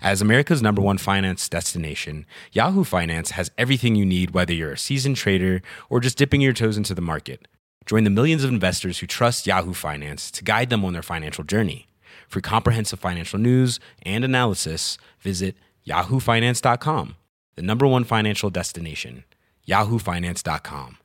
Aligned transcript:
As 0.00 0.20
America's 0.20 0.60
number 0.60 0.82
one 0.82 0.98
finance 0.98 1.48
destination, 1.48 2.26
Yahoo 2.52 2.84
Finance 2.84 3.30
has 3.30 3.50
everything 3.56 3.94
you 3.94 4.04
need, 4.04 4.32
whether 4.32 4.52
you're 4.52 4.72
a 4.72 4.78
seasoned 4.78 5.16
trader 5.16 5.62
or 5.88 6.00
just 6.00 6.18
dipping 6.18 6.42
your 6.42 6.52
toes 6.52 6.76
into 6.76 6.94
the 6.94 7.00
market. 7.00 7.48
Join 7.86 8.04
the 8.04 8.10
millions 8.10 8.44
of 8.44 8.50
investors 8.50 8.98
who 8.98 9.06
trust 9.06 9.46
Yahoo 9.46 9.72
Finance 9.72 10.30
to 10.32 10.44
guide 10.44 10.68
them 10.68 10.84
on 10.84 10.92
their 10.92 11.02
financial 11.02 11.44
journey. 11.44 11.86
For 12.28 12.42
comprehensive 12.42 13.00
financial 13.00 13.38
news 13.38 13.80
and 14.02 14.22
analysis, 14.22 14.98
visit 15.20 15.56
yahoofinance.com, 15.86 17.16
the 17.54 17.62
number 17.62 17.86
one 17.86 18.04
financial 18.04 18.50
destination, 18.50 19.24
yahoofinance.com. 19.66 20.98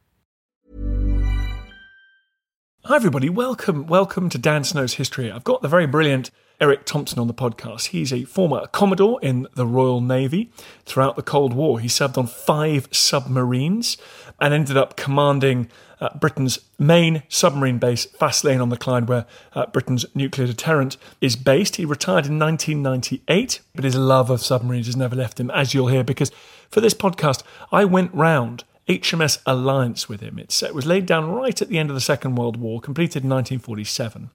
Hi, 2.84 2.96
everybody. 2.96 3.30
Welcome, 3.30 3.86
welcome 3.86 4.28
to 4.30 4.38
Dan 4.38 4.64
Snow's 4.64 4.96
History. 4.96 5.32
I've 5.32 5.44
got 5.44 5.62
the 5.62 5.68
very 5.68 5.86
brilliant 5.86 6.32
Eric 6.62 6.86
Thompson 6.86 7.18
on 7.18 7.26
the 7.26 7.34
podcast. 7.34 7.88
He's 7.88 8.14
a 8.14 8.24
former 8.24 8.68
Commodore 8.68 9.20
in 9.24 9.48
the 9.56 9.66
Royal 9.66 10.00
Navy. 10.00 10.52
Throughout 10.86 11.16
the 11.16 11.24
Cold 11.24 11.54
War, 11.54 11.80
he 11.80 11.88
served 11.88 12.20
on 12.20 12.28
five 12.28 12.88
submarines 12.92 13.98
and 14.40 14.54
ended 14.54 14.78
up 14.78 14.96
commanding 14.96 15.70
uh, 16.00 16.10
Britain's 16.18 16.60
main 16.78 17.24
submarine 17.30 17.80
base, 17.80 18.06
Faslane 18.06 18.62
on 18.62 18.70
the 18.70 18.78
Clyde, 18.78 19.08
where 19.08 19.26
uh, 19.54 19.66
Britain's 19.66 20.06
nuclear 20.16 20.46
deterrent 20.46 20.98
is 21.20 21.36
based. 21.36 21.78
He 21.78 21.86
retired 21.86 22.28
in 22.28 22.38
1998, 22.38 23.60
but 23.74 23.84
his 23.84 23.96
love 23.96 24.30
of 24.30 24.42
submarines 24.42 24.86
has 24.86 24.96
never 24.96 25.16
left 25.16 25.40
him, 25.40 25.50
as 25.52 25.74
you'll 25.74 25.88
hear, 25.88 26.04
because 26.04 26.32
for 26.70 26.80
this 26.80 26.94
podcast, 26.94 27.44
I 27.72 27.86
went 27.86 28.14
round 28.14 28.64
HMS 28.88 29.40
Alliance 29.46 30.10
with 30.10 30.22
him. 30.22 30.40
It's, 30.40 30.62
it 30.64 30.76
was 30.76 30.86
laid 30.86 31.06
down 31.06 31.32
right 31.32 31.62
at 31.62 31.70
the 31.70 31.78
end 31.78 31.90
of 31.90 31.96
the 31.96 32.02
Second 32.02 32.36
World 32.36 32.58
War, 32.58 32.82
completed 32.82 33.24
in 33.24 33.30
1947. 33.30 34.30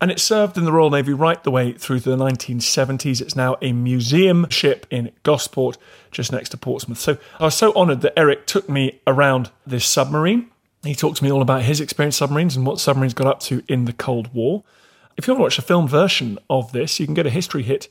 And 0.00 0.10
it 0.10 0.18
served 0.18 0.58
in 0.58 0.64
the 0.64 0.72
Royal 0.72 0.90
Navy 0.90 1.12
right 1.12 1.42
the 1.42 1.50
way 1.52 1.72
through 1.72 2.00
to 2.00 2.10
the 2.10 2.16
1970s. 2.16 3.20
It's 3.20 3.36
now 3.36 3.56
a 3.62 3.72
museum 3.72 4.48
ship 4.50 4.86
in 4.90 5.12
Gosport, 5.22 5.78
just 6.10 6.32
next 6.32 6.48
to 6.48 6.56
Portsmouth. 6.56 6.98
So 6.98 7.18
I 7.38 7.44
was 7.44 7.54
so 7.54 7.72
honoured 7.74 8.00
that 8.00 8.18
Eric 8.18 8.46
took 8.46 8.68
me 8.68 9.00
around 9.06 9.50
this 9.64 9.86
submarine. 9.86 10.50
He 10.82 10.96
talked 10.96 11.18
to 11.18 11.24
me 11.24 11.30
all 11.30 11.42
about 11.42 11.62
his 11.62 11.80
experience 11.80 12.16
submarines 12.16 12.56
and 12.56 12.66
what 12.66 12.80
submarines 12.80 13.14
got 13.14 13.28
up 13.28 13.38
to 13.40 13.62
in 13.68 13.84
the 13.84 13.92
Cold 13.92 14.34
War. 14.34 14.64
If 15.16 15.26
you 15.26 15.34
want 15.34 15.38
to 15.38 15.42
watch 15.42 15.58
a 15.58 15.62
film 15.62 15.86
version 15.86 16.38
of 16.50 16.72
this, 16.72 16.98
you 16.98 17.06
can 17.06 17.14
go 17.14 17.22
to 17.22 17.30
History 17.30 17.62
Hit 17.62 17.88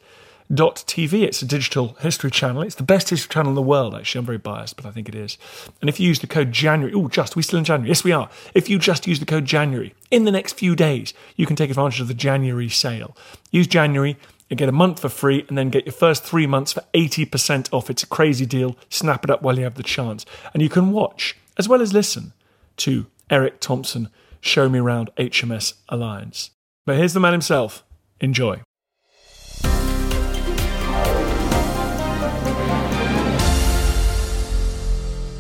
TV. 0.52 1.24
It's 1.24 1.42
a 1.42 1.46
digital 1.46 1.96
history 2.00 2.32
channel. 2.32 2.62
It's 2.62 2.76
the 2.76 2.84
best 2.84 3.10
history 3.10 3.34
channel 3.34 3.52
in 3.52 3.56
the 3.56 3.62
world, 3.62 3.96
actually. 3.96 4.20
I'm 4.20 4.26
very 4.26 4.38
biased, 4.38 4.76
but 4.76 4.86
I 4.86 4.92
think 4.92 5.08
it 5.08 5.16
is. 5.16 5.38
And 5.80 5.90
if 5.90 6.00
you 6.00 6.08
use 6.08 6.20
the 6.20 6.28
code 6.28 6.52
January, 6.52 6.94
oh, 6.94 7.08
just, 7.08 7.36
we 7.36 7.44
still 7.44 7.60
in 7.60 7.66
January? 7.66 7.90
Yes, 7.90 8.04
we 8.04 8.12
are. 8.12 8.30
If 8.54 8.70
you 8.70 8.78
just 8.78 9.08
use 9.08 9.20
the 9.20 9.26
code 9.26 9.46
January 9.46 9.94
in 10.10 10.26
the 10.26 10.32
next 10.32 10.54
few 10.54 10.76
days, 10.76 11.14
you 11.36 11.46
can 11.46 11.56
take 11.56 11.70
advantage 11.70 12.02
of 12.02 12.08
the 12.08 12.14
January 12.14 12.70
sale. 12.70 13.16
Use 13.52 13.68
January 13.68 14.18
and 14.50 14.58
get 14.58 14.68
a 14.68 14.74
month 14.74 15.00
for 15.00 15.08
free, 15.08 15.46
and 15.48 15.58
then 15.58 15.70
get 15.70 15.86
your 15.86 15.94
first 15.94 16.26
three 16.26 16.46
months 16.46 16.74
for 16.74 16.84
80% 16.94 17.72
off. 17.72 17.90
It's 17.90 18.04
a 18.04 18.08
crazy 18.08 18.46
deal. 18.46 18.76
Snap 18.90 19.24
it 19.24 19.30
up 19.30 19.42
while 19.42 19.58
you 19.58 19.64
have 19.64 19.76
the 19.76 19.84
chance. 19.84 20.26
And 20.54 20.62
you 20.62 20.68
can 20.68 20.92
watch, 20.92 21.38
as 21.58 21.70
well 21.70 21.82
as 21.82 21.94
listen, 21.94 22.34
to 22.78 23.06
Eric 23.30 23.62
Thompson 23.62 24.10
show 24.42 24.68
me 24.68 24.80
around 24.80 25.10
HMS 25.18 25.76
Alliance. 25.88 26.52
But 26.86 26.98
here's 26.98 27.14
the 27.14 27.22
man 27.22 27.32
himself. 27.32 27.86
Enjoy. 28.20 28.62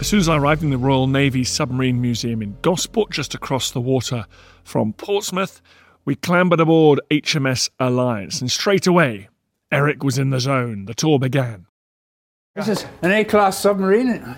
As 0.01 0.07
soon 0.07 0.19
as 0.19 0.27
I 0.27 0.35
arrived 0.35 0.63
in 0.63 0.71
the 0.71 0.79
Royal 0.79 1.05
Navy 1.05 1.43
Submarine 1.43 2.01
Museum 2.01 2.41
in 2.41 2.57
Gosport, 2.63 3.11
just 3.11 3.35
across 3.35 3.69
the 3.69 3.79
water 3.79 4.25
from 4.63 4.93
Portsmouth, 4.93 5.61
we 6.05 6.15
clambered 6.15 6.59
aboard 6.59 6.99
HMS 7.11 7.69
Alliance, 7.79 8.41
and 8.41 8.49
straight 8.49 8.87
away, 8.87 9.29
Eric 9.71 10.03
was 10.03 10.17
in 10.17 10.31
the 10.31 10.39
zone. 10.39 10.85
The 10.85 10.95
tour 10.95 11.19
began. 11.19 11.67
This 12.55 12.67
is 12.67 12.85
an 13.03 13.11
A 13.11 13.23
class 13.23 13.59
submarine, 13.59 14.35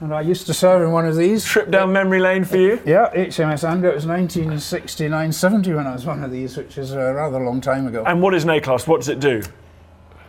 and 0.00 0.14
I 0.14 0.20
used 0.20 0.44
to 0.48 0.54
serve 0.54 0.82
in 0.82 0.92
one 0.92 1.06
of 1.06 1.16
these. 1.16 1.46
Trip 1.46 1.70
down 1.70 1.94
memory 1.94 2.20
lane 2.20 2.44
for 2.44 2.58
you? 2.58 2.78
Yeah, 2.84 3.10
HMS 3.14 3.66
Andrew. 3.66 3.88
It 3.88 3.94
was 3.94 4.04
1969 4.04 5.32
70 5.32 5.72
when 5.72 5.86
I 5.86 5.94
was 5.94 6.04
one 6.04 6.22
of 6.24 6.30
these, 6.30 6.58
which 6.58 6.76
is 6.76 6.92
a 6.92 7.14
rather 7.14 7.40
long 7.40 7.62
time 7.62 7.86
ago. 7.86 8.04
And 8.06 8.20
what 8.20 8.34
is 8.34 8.44
an 8.44 8.50
A 8.50 8.60
class? 8.60 8.86
What 8.86 9.00
does 9.00 9.08
it 9.08 9.20
do? 9.20 9.42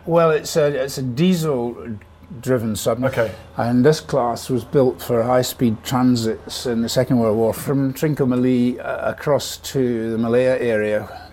Well, 0.06 0.30
it's 0.30 0.56
a, 0.56 0.84
it's 0.84 0.96
a 0.96 1.02
diesel 1.02 1.98
driven 2.40 2.76
submarine. 2.76 3.12
Okay. 3.12 3.34
And 3.56 3.84
this 3.84 4.00
class 4.00 4.50
was 4.50 4.64
built 4.64 5.00
for 5.00 5.22
high 5.22 5.42
speed 5.42 5.82
transits 5.82 6.66
in 6.66 6.82
the 6.82 6.88
Second 6.88 7.18
World 7.18 7.36
War 7.36 7.54
from 7.54 7.94
Trincomalee 7.94 8.78
uh, 8.78 9.00
across 9.02 9.56
to 9.58 10.10
the 10.10 10.18
Malaya 10.18 10.58
area 10.58 11.30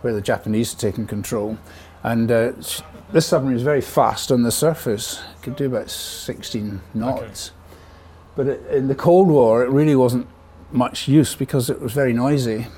where 0.00 0.14
the 0.14 0.20
Japanese 0.20 0.72
had 0.72 0.80
taken 0.80 1.06
control. 1.06 1.58
And 2.02 2.30
uh, 2.30 2.52
this 3.12 3.26
submarine 3.26 3.54
was 3.54 3.62
very 3.62 3.82
fast 3.82 4.32
on 4.32 4.42
the 4.42 4.50
surface, 4.50 5.20
it 5.36 5.42
could 5.42 5.56
do 5.56 5.66
about 5.66 5.90
16 5.90 6.80
knots. 6.94 7.48
Okay. 7.50 7.56
But 8.36 8.46
it, 8.46 8.66
in 8.74 8.88
the 8.88 8.94
Cold 8.94 9.28
War, 9.28 9.62
it 9.62 9.70
really 9.70 9.96
wasn't 9.96 10.26
much 10.72 11.08
use 11.08 11.34
because 11.34 11.68
it 11.68 11.80
was 11.80 11.92
very 11.92 12.12
noisy. 12.12 12.68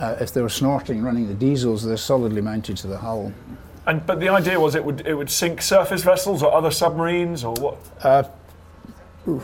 Uh, 0.00 0.16
if 0.20 0.32
they 0.32 0.40
were 0.40 0.48
snorting 0.48 1.02
running 1.02 1.28
the 1.28 1.34
diesels, 1.34 1.84
they're 1.84 1.96
solidly 1.96 2.40
mounted 2.40 2.76
to 2.78 2.86
the 2.86 2.98
hull. 2.98 3.32
And 3.86 4.06
but 4.06 4.20
the 4.20 4.28
idea 4.28 4.60
was 4.60 4.74
it 4.74 4.84
would 4.84 5.06
it 5.06 5.14
would 5.14 5.30
sink 5.30 5.60
surface 5.62 6.02
vessels 6.02 6.42
or 6.42 6.52
other 6.52 6.70
submarines 6.70 7.44
or 7.44 7.54
what? 7.54 7.78
Uh, 8.02 8.22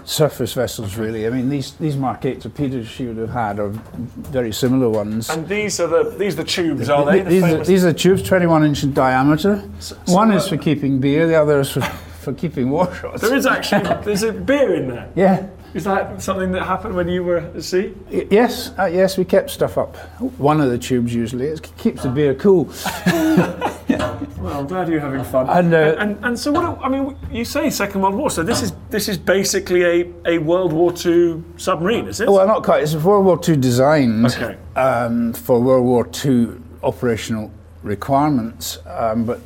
surface 0.05 0.55
vessels, 0.55 0.97
really. 0.97 1.27
I 1.27 1.31
mean, 1.31 1.49
these 1.49 1.73
these 1.73 1.97
Mark 1.97 2.25
8 2.25 2.41
torpedoes 2.43 2.99
you 2.99 3.09
would 3.09 3.17
have 3.17 3.31
had 3.31 3.59
are 3.61 3.69
very 3.69 4.53
similar 4.53 4.89
ones. 4.89 5.31
And 5.31 5.49
these 5.49 5.81
are 5.81 5.87
the 5.87 6.11
these 6.17 6.35
are 6.35 6.43
the 6.43 6.45
tubes, 6.45 6.89
are 6.89 7.05
they? 7.05 7.23
The 7.23 7.31
these, 7.31 7.43
are, 7.43 7.65
these 7.65 7.85
are 7.85 7.93
tubes, 7.93 8.23
21 8.23 8.65
inch 8.65 8.83
in 8.85 8.93
diameter. 8.93 9.69
So, 9.79 9.97
so 10.05 10.13
One 10.13 10.33
is 10.33 10.49
for 10.49 10.57
keeping 10.57 11.01
beer, 11.01 11.27
the 11.27 11.35
other 11.35 11.61
is 11.61 11.71
for, 11.71 11.81
for 11.81 12.33
keeping 12.33 12.69
warshots. 12.69 13.21
There 13.21 13.35
is 13.35 13.47
actually 13.47 13.89
there's 14.05 14.23
a 14.23 14.33
beer 14.33 14.75
in 14.75 14.89
there. 14.89 15.11
Yeah. 15.15 15.49
Is 15.75 15.85
that 15.85 16.23
something 16.23 16.53
that 16.53 16.65
happened 16.65 16.95
when 16.95 17.09
you 17.09 17.23
were 17.23 17.39
at 17.39 17.63
sea? 17.63 17.95
Yes, 18.11 18.73
uh, 18.79 18.87
yes, 18.87 19.19
we 19.19 19.25
kept 19.25 19.51
stuff 19.51 19.77
up. 19.77 19.97
One 20.39 20.61
of 20.61 20.71
the 20.71 20.79
tubes 20.79 21.15
usually. 21.15 21.47
It 21.47 21.71
keeps 21.77 22.03
the 22.03 22.09
beer 22.09 22.35
cool. 22.35 22.65
well, 23.07 24.61
I'm 24.61 24.67
glad 24.67 24.89
you're 24.89 25.01
having 25.01 25.25
fun. 25.25 25.49
And, 25.51 25.75
uh, 25.75 25.77
and, 25.77 25.99
and, 25.99 26.25
and, 26.25 26.39
so, 26.39 26.53
what? 26.53 26.79
I 26.83 26.89
mean, 26.89 27.17
you 27.31 27.45
say 27.45 27.69
Second 27.69 28.01
World 28.01 28.15
War, 28.15 28.31
so 28.31 28.43
this 28.43 28.63
is 28.63 28.73
this 28.89 29.09
is 29.09 29.19
basically 29.19 29.83
a, 29.85 30.13
a 30.25 30.39
World 30.39 30.73
War 30.73 30.93
II 31.05 31.43
submarine, 31.59 32.09
is 32.09 32.21
it? 32.21 32.31
Well, 32.31 32.47
not 32.47 32.65
quite. 32.65 32.83
It's 32.83 32.95
a 32.95 32.99
World 32.99 33.27
War 33.27 33.39
II 33.47 33.57
designed 33.57 34.27
okay. 34.27 34.57
um, 34.75 35.35
for 35.35 35.61
World 35.61 35.85
War 35.85 36.09
II 36.25 36.49
operational 36.83 37.51
requirements, 37.83 38.79
um, 38.87 39.25
but 39.25 39.41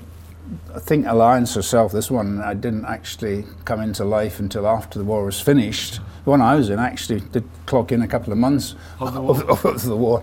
I 0.75 0.79
think 0.79 1.07
Alliance 1.07 1.55
herself, 1.55 1.93
this 1.93 2.11
one, 2.11 2.41
I 2.41 2.55
didn't 2.55 2.85
actually 2.85 3.45
come 3.65 3.81
into 3.81 4.05
life 4.05 4.39
until 4.39 4.67
after 4.67 4.99
the 4.99 5.05
war 5.05 5.25
was 5.25 5.41
finished. 5.41 6.01
The 6.25 6.31
one 6.31 6.41
I 6.41 6.55
was 6.55 6.71
in 6.71 6.79
actually 6.79 7.21
did 7.21 7.45
clock 7.67 7.93
in 7.93 8.03
a 8.03 8.09
couple 8.09 8.33
of 8.33 8.39
months 8.39 8.75
of 9.01 9.15
the 9.15 9.21
war. 9.21 9.51
Of, 9.51 9.65
of 9.65 9.83
the 9.83 9.97
war. 9.97 10.23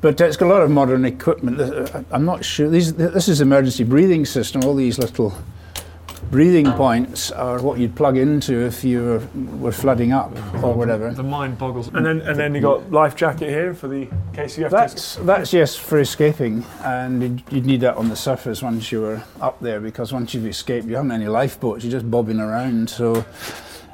But 0.00 0.20
it's 0.20 0.36
got 0.36 0.46
a 0.46 0.52
lot 0.52 0.62
of 0.62 0.70
modern 0.70 1.04
equipment. 1.04 1.60
Uh, 1.60 2.02
I'm 2.10 2.24
not 2.24 2.44
sure. 2.44 2.68
These, 2.68 2.94
this 2.94 3.28
is 3.28 3.40
emergency 3.40 3.84
breathing 3.84 4.26
system. 4.26 4.62
All 4.64 4.74
these 4.74 4.98
little 4.98 5.34
breathing 6.30 6.70
points 6.72 7.30
are 7.30 7.60
what 7.62 7.78
you'd 7.78 7.94
plug 7.94 8.16
into 8.16 8.66
if 8.66 8.84
you 8.84 9.02
were, 9.02 9.58
were 9.58 9.72
flooding 9.72 10.12
up 10.12 10.30
or 10.62 10.74
whatever. 10.74 11.12
The 11.12 11.22
mind 11.22 11.58
boggles. 11.58 11.88
And 11.88 12.04
then, 12.04 12.20
and 12.22 12.38
then 12.38 12.54
you 12.54 12.60
got 12.60 12.90
life 12.90 13.16
jacket 13.16 13.48
here 13.48 13.74
for 13.74 13.88
the 13.88 14.08
case 14.32 14.56
you 14.56 14.64
have 14.64 14.72
that's, 14.72 15.16
to. 15.16 15.22
That's 15.22 15.52
yes 15.52 15.76
for 15.76 16.00
escaping, 16.00 16.64
and 16.82 17.22
you'd, 17.22 17.42
you'd, 17.50 17.66
need 17.66 17.80
that 17.80 17.96
on 17.96 18.08
the 18.08 18.16
surface 18.16 18.62
once 18.62 18.90
you 18.92 19.00
were 19.00 19.22
up 19.40 19.60
there 19.60 19.80
because 19.80 20.12
once 20.12 20.34
you've 20.34 20.46
escaped, 20.46 20.86
you 20.86 20.96
haven't 20.96 21.12
any 21.12 21.28
lifeboats. 21.28 21.84
You're 21.84 21.92
just 21.92 22.10
bobbing 22.10 22.40
around. 22.40 22.90
So 22.90 23.24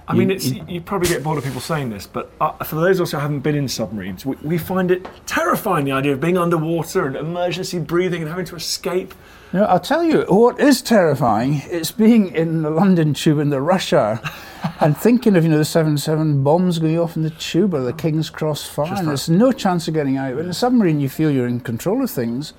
I 0.09 0.15
mean, 0.15 0.31
it's, 0.31 0.51
you 0.51 0.81
probably 0.81 1.09
get 1.09 1.23
bored 1.23 1.39
of 1.39 1.45
people 1.45 1.61
saying 1.61 1.91
this, 1.91 2.07
but 2.07 2.33
uh, 2.41 2.53
for 2.65 2.77
those 2.77 2.99
of 2.99 3.05
us 3.05 3.13
who 3.13 3.19
haven't 3.19 3.41
been 3.41 3.55
in 3.55 3.69
submarines, 3.69 4.27
we, 4.27 4.37
we 4.43 4.59
find 4.59 4.91
it 4.91 5.07
terrifying 5.27 5.85
the 5.85 5.93
idea 5.93 6.13
of 6.13 6.21
being 6.21 6.37
underwater 6.37 7.07
and 7.07 7.17
emergency 7.17 7.79
breathing 7.79 8.23
and 8.23 8.29
having 8.29 8.45
to 8.47 8.57
escape. 8.57 9.15
No, 9.53 9.65
I'll 9.65 9.81
tell 9.81 10.03
you 10.05 10.23
what 10.29 10.59
is 10.59 10.83
terrifying. 10.83 11.63
It's 11.67 11.91
being 11.91 12.35
in 12.35 12.63
the 12.63 12.71
London 12.71 13.15
Tube 13.15 13.39
in 13.39 13.51
the 13.51 13.61
rush 13.61 13.93
hour 13.93 14.21
and 14.81 14.97
thinking 14.97 15.37
of 15.37 15.45
you 15.45 15.51
know 15.51 15.59
the 15.59 15.65
seven 15.65 15.99
seven 15.99 16.43
bombs 16.43 16.79
going 16.79 16.99
off 16.99 17.17
in 17.17 17.23
the 17.23 17.31
tube 17.31 17.75
or 17.75 17.81
the 17.81 17.93
King's 17.93 18.31
Cross 18.31 18.69
fire, 18.69 18.95
and 18.95 19.09
there's 19.09 19.29
no 19.29 19.53
chance 19.53 19.89
of 19.89 19.95
getting 19.95 20.17
out. 20.17 20.35
But 20.35 20.45
in 20.45 20.51
a 20.51 20.55
submarine, 20.55 21.01
you 21.01 21.09
feel 21.09 21.31
you're 21.31 21.49
in 21.49 21.61
control 21.61 22.03
of 22.03 22.11
things. 22.11 22.53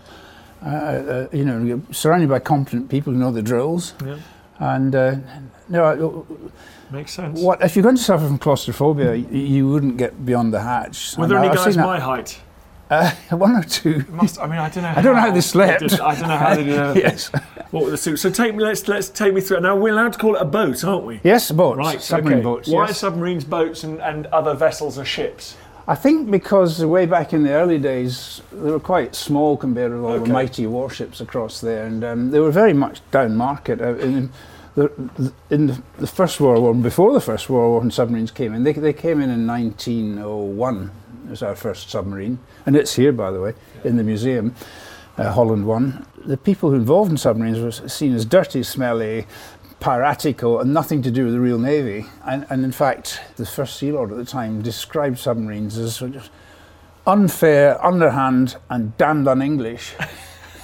Uh, 0.64 0.68
uh, 0.70 1.28
you 1.32 1.44
know, 1.44 1.64
you're 1.64 1.82
surrounded 1.92 2.30
by 2.30 2.40
competent 2.40 2.90
people 2.90 3.14
who 3.14 3.20
know 3.20 3.32
the 3.32 3.42
drills. 3.42 3.94
Yeah. 4.06 4.18
And 4.60 4.94
uh, 4.94 5.16
no, 5.70 6.28
Makes 6.92 7.14
sense. 7.14 7.40
what 7.40 7.62
if 7.62 7.76
you're 7.76 7.84
going 7.84 7.96
to 7.96 8.02
suffer 8.02 8.26
from 8.26 8.38
claustrophobia? 8.38 9.16
You 9.16 9.70
wouldn't 9.70 9.98
get 9.98 10.26
beyond 10.26 10.54
the 10.54 10.62
hatch. 10.62 11.18
Were 11.18 11.28
there 11.28 11.38
any 11.38 11.54
guys 11.56 11.78
my 11.78 12.00
height? 12.00 12.40
Uh, 12.90 13.10
one 13.30 13.56
or 13.56 13.64
two. 13.64 14.04
Must, 14.10 14.38
I 14.40 14.48
mean, 14.48 14.60
I 14.60 14.70
don't 14.70 14.84
know. 14.84 14.90
I 14.96 15.02
don't 15.02 15.16
know 15.16 15.22
how 15.22 15.32
they 15.32 15.42
slept. 15.42 15.80
did- 15.80 16.00
I 16.02 16.14
don't 16.20 16.28
know 16.28 16.38
how 16.38 16.56
they 16.56 16.64
did 16.66 16.78
anything. 16.80 17.04
yes. 17.04 17.32
What 17.72 17.86
were 17.86 17.92
the 17.92 17.98
suits? 17.98 18.22
So 18.22 18.30
take 18.30 18.54
me. 18.54 18.64
Let's 18.64 18.86
let's 18.90 19.08
take 19.08 19.34
me 19.34 19.40
through 19.40 19.58
it. 19.58 19.62
Now 19.62 19.78
we're 19.78 19.94
allowed 19.94 20.14
to 20.14 20.20
call 20.20 20.36
it 20.36 20.42
a 20.42 20.46
boat, 20.46 20.84
aren't 20.84 21.06
we? 21.06 21.22
Yes, 21.24 21.50
boats. 21.52 21.78
Right. 21.78 22.02
Submarine 22.02 22.40
okay. 22.40 22.44
boats. 22.44 22.68
Why 22.68 22.88
yes. 22.88 22.98
submarines 23.00 23.46
boats 23.46 23.86
and, 23.86 24.02
and 24.02 24.28
other 24.28 24.54
vessels 24.54 25.00
are 25.00 25.06
ships? 25.06 25.56
I 25.88 25.96
think 25.96 26.30
because 26.30 26.84
way 26.86 27.06
back 27.06 27.34
in 27.34 27.44
the 27.44 27.52
early 27.52 27.80
days, 27.80 28.42
they 28.52 28.72
were 28.72 28.80
quite 28.80 29.16
small 29.16 29.58
compared 29.58 29.92
with 29.92 30.02
all 30.02 30.12
Okay. 30.12 30.26
the 30.26 30.34
mighty 30.34 30.68
warships 30.68 31.22
across 31.22 31.62
there, 31.62 31.86
and 31.86 32.04
um, 32.04 32.32
they 32.32 32.40
were 32.40 32.52
very 32.52 32.74
much 32.74 33.02
down 33.12 33.36
market. 33.36 33.82
Uh, 33.82 33.96
in, 33.96 34.32
the, 34.76 35.34
in 35.50 35.84
the, 35.98 36.08
First 36.08 36.40
World 36.40 36.64
War, 36.64 36.74
before 36.74 37.14
the 37.14 37.22
First 37.22 37.50
World 37.50 37.72
War, 37.72 37.80
when 37.80 37.92
submarines 37.92 38.32
came 38.32 38.54
in, 38.54 38.64
they, 38.64 38.74
they 38.74 38.94
came 38.94 39.20
in 39.20 39.30
in 39.30 39.46
1901 39.46 40.92
as 41.30 41.44
our 41.44 41.56
first 41.56 41.90
submarine, 41.90 42.40
and 42.66 42.76
it's 42.76 42.96
here, 42.96 43.12
by 43.12 43.32
the 43.32 43.42
way, 43.42 43.54
in 43.84 43.98
the 43.98 44.04
museum, 44.04 44.56
uh, 45.18 45.32
Holland 45.32 45.66
One. 45.66 46.06
The 46.26 46.38
people 46.38 46.70
who 46.70 46.76
involved 46.76 47.12
in 47.12 47.18
submarines 47.18 47.60
were 47.60 47.90
seen 47.90 48.14
as 48.14 48.26
dirty, 48.26 48.64
smelly, 48.64 49.28
piratical, 49.82 50.60
and 50.60 50.74
nothing 50.74 51.02
to 51.02 51.12
do 51.12 51.26
with 51.26 51.34
the 51.34 51.40
real 51.40 51.58
navy. 51.58 52.06
And, 52.26 52.46
and 52.50 52.64
in 52.64 52.72
fact, 52.72 53.20
the 53.36 53.46
first 53.46 53.78
Sea 53.78 53.92
Lord 53.92 54.12
at 54.12 54.18
the 54.18 54.26
time 54.26 54.62
described 54.62 55.20
submarines 55.20 55.78
as 55.78 55.96
sort 55.96 56.16
of 56.16 56.30
unfair, 57.06 57.84
underhand, 57.84 58.56
and 58.70 58.96
damned 58.98 59.28
un-English. 59.28 59.96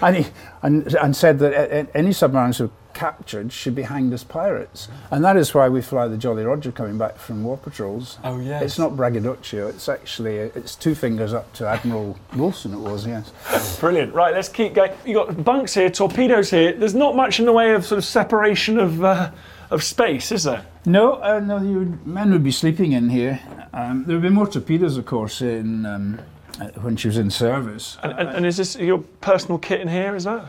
and, 0.00 0.16
he, 0.16 0.26
and, 0.62 0.94
and 0.94 1.16
said 1.16 1.40
that 1.40 1.88
any 1.94 2.12
submarines 2.12 2.58
who 2.58 2.70
captured 2.98 3.52
should 3.52 3.76
be 3.76 3.82
hanged 3.82 4.12
as 4.12 4.24
pirates. 4.24 4.88
And 5.12 5.24
that 5.24 5.36
is 5.36 5.54
why 5.54 5.68
we 5.68 5.80
fly 5.80 6.08
the 6.08 6.16
Jolly 6.16 6.42
Roger 6.44 6.72
coming 6.72 6.98
back 6.98 7.16
from 7.16 7.44
war 7.44 7.56
patrols. 7.56 8.18
Oh, 8.24 8.40
yes. 8.40 8.62
It's 8.62 8.78
not 8.78 8.96
braggadocio, 8.96 9.68
it's 9.68 9.88
actually, 9.88 10.36
it's 10.38 10.74
two 10.74 10.96
fingers 10.96 11.32
up 11.32 11.52
to 11.54 11.68
Admiral 11.68 12.18
Wilson 12.34 12.74
it 12.74 12.80
was, 12.80 13.06
yes. 13.06 13.78
Brilliant. 13.78 14.12
Right, 14.12 14.34
let's 14.34 14.48
keep 14.48 14.74
going. 14.74 14.90
You've 15.06 15.26
got 15.26 15.44
bunks 15.44 15.74
here, 15.74 15.88
torpedoes 15.88 16.50
here. 16.50 16.72
There's 16.72 16.96
not 16.96 17.14
much 17.14 17.38
in 17.38 17.46
the 17.46 17.52
way 17.52 17.72
of 17.72 17.86
sort 17.86 17.98
of 17.98 18.04
separation 18.04 18.78
of 18.78 19.04
uh, 19.04 19.30
of 19.70 19.84
space, 19.84 20.32
is 20.32 20.44
there? 20.44 20.64
No, 20.86 21.22
uh, 21.22 21.40
no, 21.40 21.58
you 21.58 22.00
men 22.04 22.32
would 22.32 22.42
be 22.42 22.50
sleeping 22.50 22.92
in 22.92 23.10
here. 23.10 23.40
Um, 23.72 24.04
there 24.06 24.16
would 24.16 24.22
be 24.22 24.30
more 24.30 24.46
torpedoes, 24.46 24.96
of 24.96 25.06
course, 25.06 25.42
in 25.42 25.86
um, 25.86 26.18
uh, 26.60 26.68
when 26.80 26.96
she 26.96 27.06
was 27.06 27.18
in 27.18 27.30
service. 27.30 27.98
And, 28.02 28.12
and, 28.12 28.28
and 28.28 28.46
is 28.46 28.56
this 28.56 28.76
your 28.76 28.98
personal 29.20 29.58
kit 29.58 29.80
in 29.80 29.88
here? 29.88 30.16
Is 30.16 30.24
that? 30.24 30.46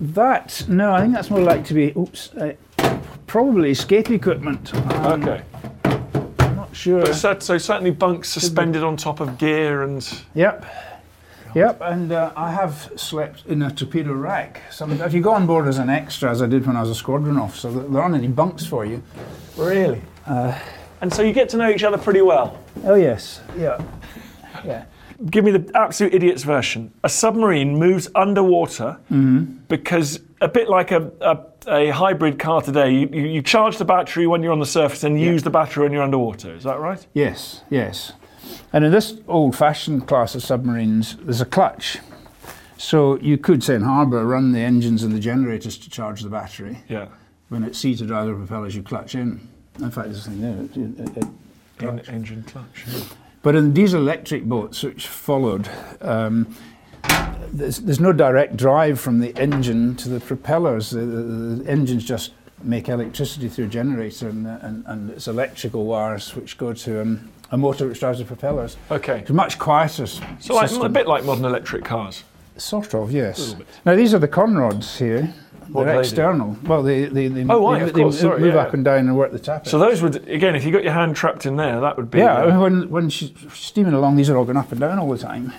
That 0.00 0.64
no, 0.68 0.92
I 0.92 1.02
think 1.02 1.12
that's 1.14 1.30
more 1.30 1.40
like 1.40 1.64
to 1.66 1.74
be 1.74 1.92
oops, 1.96 2.32
uh, 2.34 2.54
probably 3.26 3.70
escape 3.70 4.10
equipment. 4.10 4.74
Um, 4.74 5.22
Okay. 5.22 5.42
I'm 5.84 6.56
not 6.56 6.74
sure. 6.74 7.12
So, 7.12 7.38
so 7.38 7.58
certainly 7.58 7.90
bunks 7.90 8.28
suspended 8.30 8.82
on 8.82 8.96
top 8.96 9.20
of 9.20 9.38
gear 9.38 9.82
and. 9.82 10.06
Yep. 10.34 10.64
Yep, 11.52 11.80
and 11.82 12.12
uh, 12.12 12.30
I 12.36 12.52
have 12.52 12.92
slept 12.94 13.44
in 13.46 13.60
a 13.62 13.72
torpedo 13.72 14.12
rack. 14.12 14.62
Some, 14.70 14.92
if 15.02 15.12
you 15.12 15.20
go 15.20 15.32
on 15.32 15.48
board 15.48 15.66
as 15.66 15.78
an 15.78 15.90
extra, 15.90 16.30
as 16.30 16.40
I 16.42 16.46
did 16.46 16.64
when 16.64 16.76
I 16.76 16.80
was 16.80 16.90
a 16.90 16.94
squadron 16.94 17.36
officer, 17.38 17.72
there 17.72 17.82
there 17.82 18.00
aren't 18.00 18.14
any 18.14 18.28
bunks 18.28 18.64
for 18.64 18.84
you. 18.86 19.02
Really? 19.56 20.00
and 20.26 21.12
so 21.12 21.22
you 21.22 21.32
get 21.32 21.48
to 21.48 21.56
know 21.56 21.68
each 21.68 21.82
other 21.82 21.98
pretty 21.98 22.22
well. 22.22 22.56
Oh 22.84 22.94
yes, 22.94 23.40
yeah, 23.58 23.82
yeah. 24.64 24.84
Give 25.26 25.44
me 25.44 25.50
the 25.50 25.70
absolute 25.74 26.14
idiot's 26.14 26.44
version. 26.44 26.92
A 27.04 27.08
submarine 27.08 27.76
moves 27.78 28.08
underwater 28.14 28.98
mm-hmm. 29.10 29.44
because 29.68 30.20
a 30.40 30.48
bit 30.48 30.68
like 30.68 30.92
a, 30.92 31.10
a, 31.20 31.38
a 31.66 31.90
hybrid 31.90 32.38
car 32.38 32.62
today, 32.62 32.90
you, 32.90 33.08
you, 33.12 33.26
you 33.26 33.42
charge 33.42 33.76
the 33.76 33.84
battery 33.84 34.26
when 34.26 34.42
you're 34.42 34.52
on 34.52 34.60
the 34.60 34.66
surface 34.66 35.04
and 35.04 35.20
use 35.20 35.42
the 35.42 35.50
battery 35.50 35.82
when 35.84 35.92
you're 35.92 36.02
underwater. 36.02 36.54
Is 36.54 36.64
that 36.64 36.78
right? 36.80 37.06
Yes, 37.12 37.62
yes. 37.68 38.12
And 38.72 38.84
in 38.84 38.92
this 38.92 39.18
old-fashioned 39.28 40.08
class 40.08 40.34
of 40.34 40.42
submarines, 40.42 41.16
there's 41.16 41.42
a 41.42 41.46
clutch. 41.46 41.98
So 42.78 43.18
you 43.18 43.36
could, 43.36 43.62
say 43.62 43.74
in 43.74 43.82
harbour, 43.82 44.24
run 44.24 44.52
the 44.52 44.60
engines 44.60 45.02
and 45.02 45.14
the 45.14 45.20
generators 45.20 45.76
to 45.78 45.90
charge 45.90 46.22
the 46.22 46.30
battery. 46.30 46.78
Yeah. 46.88 47.08
When 47.50 47.62
it's 47.62 47.78
seated 47.78 48.10
either 48.10 48.32
of 48.32 48.40
the 48.40 48.46
propellers, 48.46 48.74
you 48.74 48.82
clutch 48.82 49.14
in. 49.14 49.46
In 49.80 49.90
fact, 49.90 50.06
there's 50.08 50.26
a 50.26 50.30
thing 50.30 50.40
there. 50.40 50.64
it- 50.64 50.98
it- 51.00 51.16
it- 51.18 51.26
En- 51.82 52.00
engine 52.08 52.42
clutch. 52.44 52.84
yeah. 52.86 53.00
But 53.42 53.56
in 53.56 53.72
diesel 53.72 54.00
electric 54.00 54.44
boats, 54.44 54.82
which 54.82 55.06
followed, 55.06 55.68
um, 56.02 56.54
there's, 57.52 57.78
there's 57.78 58.00
no 58.00 58.12
direct 58.12 58.56
drive 58.56 59.00
from 59.00 59.20
the 59.20 59.34
engine 59.36 59.96
to 59.96 60.08
the 60.08 60.20
propellers. 60.20 60.90
The, 60.90 61.00
the, 61.00 61.22
the 61.22 61.70
engines 61.70 62.04
just 62.04 62.32
make 62.62 62.88
electricity 62.90 63.48
through 63.48 63.64
a 63.64 63.68
generator, 63.68 64.28
and, 64.28 64.46
and, 64.46 64.84
and 64.86 65.10
it's 65.10 65.26
electrical 65.26 65.86
wires 65.86 66.34
which 66.36 66.58
go 66.58 66.74
to 66.74 67.00
um, 67.00 67.30
a 67.50 67.56
motor 67.56 67.88
which 67.88 68.00
drives 68.00 68.18
the 68.18 68.24
propellers. 68.24 68.76
Okay. 68.90 69.20
It's 69.20 69.30
a 69.30 69.34
much 69.34 69.58
quieter 69.58 70.06
So 70.06 70.28
like, 70.54 70.70
a 70.70 70.88
bit 70.88 71.06
like 71.06 71.24
modern 71.24 71.44
electric 71.44 71.84
cars. 71.84 72.24
Sort 72.58 72.94
of, 72.94 73.10
yes. 73.10 73.54
bit. 73.54 73.66
Now 73.86 73.94
these 73.94 74.12
are 74.12 74.18
the 74.18 74.28
conrods 74.28 74.98
here. 74.98 75.32
What 75.72 75.84
They're 75.84 75.94
do 75.94 75.98
they 75.98 76.02
do? 76.02 76.08
external. 76.08 76.56
Well, 76.64 76.82
they 76.82 77.04
they, 77.06 77.28
they, 77.28 77.44
Oh, 77.48 77.70
right, 77.70 77.92
they, 77.92 78.02
they 78.04 78.10
sorry, 78.10 78.40
move 78.40 78.54
yeah, 78.54 78.60
up 78.62 78.74
and 78.74 78.84
down 78.84 79.00
and 79.08 79.16
work 79.16 79.32
the 79.32 79.38
tappet. 79.38 79.68
So 79.68 79.78
those 79.78 80.02
would 80.02 80.28
again, 80.28 80.54
if 80.56 80.64
you 80.64 80.72
got 80.72 80.82
your 80.84 80.92
hand 80.92 81.14
trapped 81.16 81.46
in 81.46 81.56
there, 81.56 81.80
that 81.80 81.96
would 81.96 82.10
be 82.10 82.18
yeah, 82.18 82.56
when 82.58 82.90
when 82.90 83.08
she's 83.10 83.32
steaming 83.52 83.92
along, 83.94 84.16
these 84.16 84.28
are 84.30 84.36
all 84.36 84.44
going 84.44 84.56
up 84.56 84.70
and 84.72 84.80
down 84.80 84.98
all 84.98 85.10
the 85.10 85.18
time. 85.18 85.52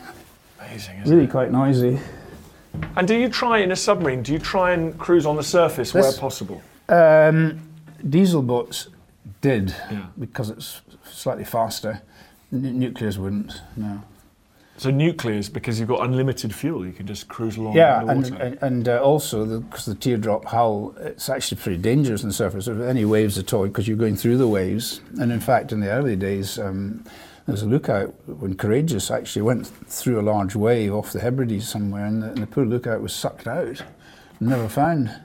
amazing. 0.60 1.00
Isn't 1.02 1.12
Really 1.16 1.26
it? 1.28 1.32
quite 1.32 1.52
noisy. 1.52 2.00
And 2.96 3.08
do 3.08 3.16
you 3.16 3.30
try 3.30 3.60
in 3.60 3.72
a 3.72 3.76
submarine? 3.76 4.24
Do 4.24 4.32
you 4.34 4.40
try 4.40 4.72
and 4.72 4.98
cruise 4.98 5.26
on 5.26 5.36
the 5.36 5.44
surface 5.44 5.94
where 5.94 6.12
possible? 6.14 6.62
Um, 6.90 7.60
diesel 8.10 8.42
boats 8.42 8.88
did 9.42 9.74
Yeah. 9.92 10.06
because 10.20 10.50
it's 10.50 10.82
slightly 11.10 11.44
faster. 11.46 12.02
N- 12.54 12.80
nuclears 12.80 13.18
wouldn't. 13.20 13.62
No. 13.76 14.02
So 14.82 14.90
nuclear 14.90 15.36
is 15.36 15.48
because 15.48 15.80
you've 15.80 15.90
got 15.90 16.04
unlimited 16.04 16.56
fuel, 16.56 16.88
you 16.88 16.92
can 16.92 17.06
just 17.06 17.28
cruise 17.28 17.56
along 17.56 17.76
Yeah, 17.76 18.02
and 18.02 18.26
and, 18.26 18.58
and 18.64 18.90
uh, 18.90 19.00
also 19.00 19.60
because 19.60 19.86
the, 19.86 19.94
teardrop 19.94 20.44
hull, 20.46 20.96
it's 20.98 21.30
actually 21.30 21.62
pretty 21.62 21.78
dangerous 21.78 22.24
on 22.24 22.30
the 22.30 22.34
surface. 22.34 22.68
If 22.68 22.82
any 22.82 23.06
waves 23.06 23.38
at 23.38 23.54
all, 23.54 23.68
because 23.68 23.88
you're 23.88 23.96
going 23.96 24.16
through 24.16 24.38
the 24.38 24.48
waves. 24.48 25.02
And 25.20 25.32
in 25.32 25.40
fact, 25.40 25.72
in 25.72 25.82
the 25.82 25.92
early 25.92 26.16
days, 26.16 26.58
um, 26.58 27.04
there 27.46 27.54
was 27.54 27.62
a 27.62 27.68
lookout 27.68 28.16
when 28.26 28.56
Courageous 28.56 29.12
actually 29.12 29.44
went 29.44 29.68
through 29.68 30.20
a 30.20 30.24
large 30.24 30.56
wave 30.56 30.96
off 30.96 31.14
the 31.14 31.20
Hebrides 31.20 31.70
somewhere, 31.70 32.08
and 32.08 32.24
the, 32.24 32.30
and 32.30 32.40
the 32.40 32.48
poor 32.48 32.66
lookout 32.66 33.02
was 33.02 33.14
sucked 33.14 33.46
out, 33.46 33.84
never 34.40 34.68
found. 34.68 35.16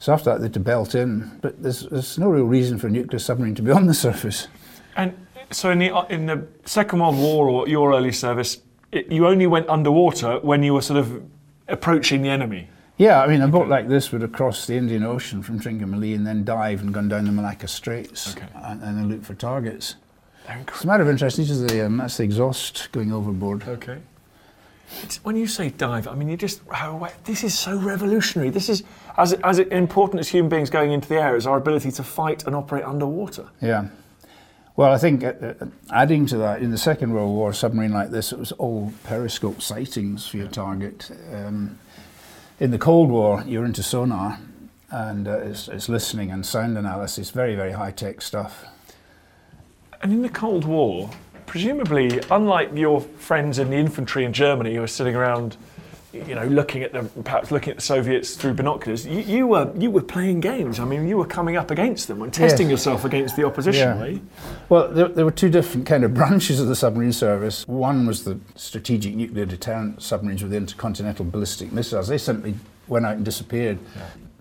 So 0.00 0.12
after 0.12 0.30
that, 0.30 0.38
they 0.38 0.46
had 0.46 0.54
to 0.54 0.58
belt 0.58 0.96
in. 0.96 1.38
But 1.42 1.62
there's, 1.62 1.82
there's 1.82 2.18
no 2.18 2.28
real 2.28 2.42
reason 2.42 2.76
for 2.76 2.88
a 2.88 2.90
nuclear 2.90 3.20
submarine 3.20 3.54
to 3.54 3.62
be 3.62 3.70
on 3.70 3.86
the 3.86 3.94
surface. 3.94 4.48
And 4.96 5.14
so 5.52 5.70
in 5.70 5.78
the 5.78 6.06
in 6.10 6.26
the 6.26 6.44
Second 6.64 6.98
World 6.98 7.16
War 7.16 7.48
or 7.48 7.68
your 7.68 7.92
early 7.92 8.10
service, 8.10 8.58
it, 8.92 9.10
you 9.10 9.26
only 9.26 9.46
went 9.46 9.68
underwater 9.68 10.38
when 10.40 10.62
you 10.62 10.74
were 10.74 10.82
sort 10.82 10.98
of 10.98 11.22
approaching 11.68 12.22
the 12.22 12.28
enemy. 12.28 12.68
Yeah, 12.96 13.22
I 13.22 13.28
mean, 13.28 13.40
a 13.40 13.48
boat 13.48 13.68
like 13.68 13.88
this 13.88 14.12
would 14.12 14.20
have 14.20 14.32
crossed 14.32 14.68
the 14.68 14.74
Indian 14.74 15.04
Ocean 15.04 15.42
from 15.42 15.58
Trincomalee 15.58 16.14
and 16.14 16.26
then 16.26 16.44
dive 16.44 16.82
and 16.82 16.92
gone 16.92 17.08
down 17.08 17.24
the 17.24 17.32
Malacca 17.32 17.66
Straits 17.66 18.36
Okay. 18.36 18.46
and, 18.54 18.82
and 18.82 18.98
then 18.98 19.08
look 19.08 19.24
for 19.24 19.34
targets. 19.34 19.94
They're 20.46 20.60
It's 20.68 20.84
a 20.84 20.86
matter 20.86 21.02
of 21.02 21.08
interest. 21.08 21.38
These 21.38 21.50
are 21.62 21.66
the 21.66 21.86
um, 21.86 21.96
that's 21.96 22.18
the 22.18 22.24
exhaust 22.24 22.92
going 22.92 23.12
overboard. 23.12 23.66
Okay. 23.66 23.98
It's, 25.02 25.24
when 25.24 25.36
you 25.36 25.46
say 25.46 25.70
dive, 25.70 26.08
I 26.08 26.14
mean 26.14 26.28
you 26.28 26.36
just 26.36 26.60
how, 26.70 27.08
this 27.24 27.44
is 27.44 27.56
so 27.56 27.78
revolutionary. 27.78 28.50
This 28.50 28.68
is 28.68 28.82
as 29.16 29.32
as 29.44 29.60
important 29.60 30.20
as 30.20 30.28
human 30.28 30.48
beings 30.50 30.68
going 30.68 30.92
into 30.92 31.08
the 31.08 31.22
air 31.22 31.36
is 31.36 31.46
our 31.46 31.56
ability 31.56 31.92
to 31.92 32.02
fight 32.02 32.46
and 32.46 32.54
operate 32.56 32.84
underwater. 32.84 33.46
Yeah. 33.62 33.88
Well, 34.76 34.92
I 34.92 34.98
think 34.98 35.24
uh, 35.24 35.34
uh, 35.42 35.54
adding 35.92 36.26
to 36.26 36.38
that, 36.38 36.62
in 36.62 36.70
the 36.70 36.78
Second 36.78 37.12
World 37.12 37.34
War, 37.34 37.50
a 37.50 37.54
submarine 37.54 37.92
like 37.92 38.10
this, 38.10 38.32
it 38.32 38.38
was 38.38 38.52
all 38.52 38.92
periscope 39.04 39.60
sightings 39.60 40.26
for 40.26 40.36
your 40.36 40.48
target. 40.48 41.10
Um, 41.32 41.78
in 42.60 42.70
the 42.70 42.78
Cold 42.78 43.10
War, 43.10 43.42
you're 43.46 43.64
into 43.64 43.82
sonar, 43.82 44.38
and 44.90 45.26
uh, 45.26 45.38
it's, 45.38 45.68
it's 45.68 45.88
listening 45.88 46.30
and 46.30 46.46
sound 46.46 46.78
analysis. 46.78 47.30
Very, 47.30 47.56
very 47.56 47.72
high 47.72 47.90
tech 47.90 48.22
stuff. 48.22 48.64
And 50.02 50.12
in 50.12 50.22
the 50.22 50.28
Cold 50.28 50.64
War, 50.64 51.10
presumably, 51.46 52.20
unlike 52.30 52.70
your 52.74 53.00
friends 53.00 53.58
in 53.58 53.70
the 53.70 53.76
infantry 53.76 54.24
in 54.24 54.32
Germany 54.32 54.76
who 54.76 54.82
are 54.82 54.86
sitting 54.86 55.16
around 55.16 55.56
you 56.12 56.34
know, 56.34 56.44
looking 56.46 56.82
at 56.82 56.92
the 56.92 57.04
perhaps 57.22 57.50
looking 57.50 57.70
at 57.70 57.76
the 57.76 57.82
Soviets 57.82 58.34
through 58.34 58.54
binoculars, 58.54 59.06
you, 59.06 59.20
you 59.20 59.46
were 59.46 59.72
you 59.76 59.90
were 59.90 60.02
playing 60.02 60.40
games. 60.40 60.80
I 60.80 60.84
mean, 60.84 61.06
you 61.06 61.16
were 61.16 61.26
coming 61.26 61.56
up 61.56 61.70
against 61.70 62.08
them 62.08 62.20
and 62.22 62.32
testing 62.32 62.66
Yes. 62.68 62.72
yourself 62.80 63.04
against 63.04 63.36
the 63.36 63.44
opposition. 63.44 63.88
Yeah. 63.96 64.00
Right? 64.00 64.22
Well, 64.68 64.88
there, 64.88 65.08
there 65.08 65.24
were 65.24 65.30
two 65.30 65.50
different 65.50 65.86
kind 65.86 66.02
of 66.04 66.12
branches 66.20 66.58
of 66.60 66.66
the 66.66 66.74
submarine 66.74 67.12
service. 67.12 67.66
One 67.68 68.06
was 68.06 68.24
the 68.24 68.40
strategic 68.56 69.14
nuclear 69.14 69.44
deterrent 69.46 70.02
submarines 70.02 70.42
with 70.42 70.52
intercontinental 70.52 71.24
ballistic 71.26 71.70
missiles. 71.72 72.08
They 72.08 72.18
simply 72.18 72.54
went 72.88 73.06
out 73.06 73.14
and 73.16 73.24
disappeared. 73.24 73.78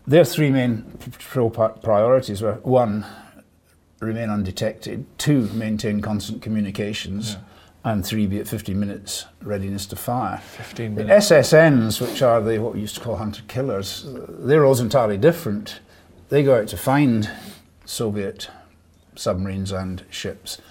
Their 0.07 0.25
three 0.25 0.49
main 0.49 0.81
patrol 0.99 1.51
priorities 1.51 2.41
were 2.41 2.53
one, 2.63 3.05
remain 3.99 4.31
undetected, 4.31 5.05
two, 5.19 5.41
maintain 5.53 6.01
constant 6.01 6.41
communications, 6.41 7.38
and 7.83 8.05
three, 8.05 8.27
be 8.27 8.39
at 8.39 8.48
15 8.48 8.77
minutes 8.77 9.25
readiness 9.41 9.86
to 9.88 9.95
fire. 9.95 10.38
15 10.38 10.95
minutes. 10.95 11.29
The. 11.29 11.36
SSNs, 11.36 12.01
which 12.01 12.21
are 12.21 12.41
the 12.41 12.59
what 12.59 12.74
we 12.74 12.81
used 12.81 12.95
to 12.95 13.01
call 13.01 13.15
hunter 13.15 13.41
killers, 13.48 14.05
their 14.27 14.62
roles 14.62 14.79
entirely 14.79 15.17
different. 15.17 15.79
They 16.29 16.43
go 16.43 16.59
out 16.59 16.67
to 16.69 16.77
find 16.77 17.29
Soviet 17.86 18.50
submarines 19.15 19.71
and 19.71 20.03
ships, 20.09 20.62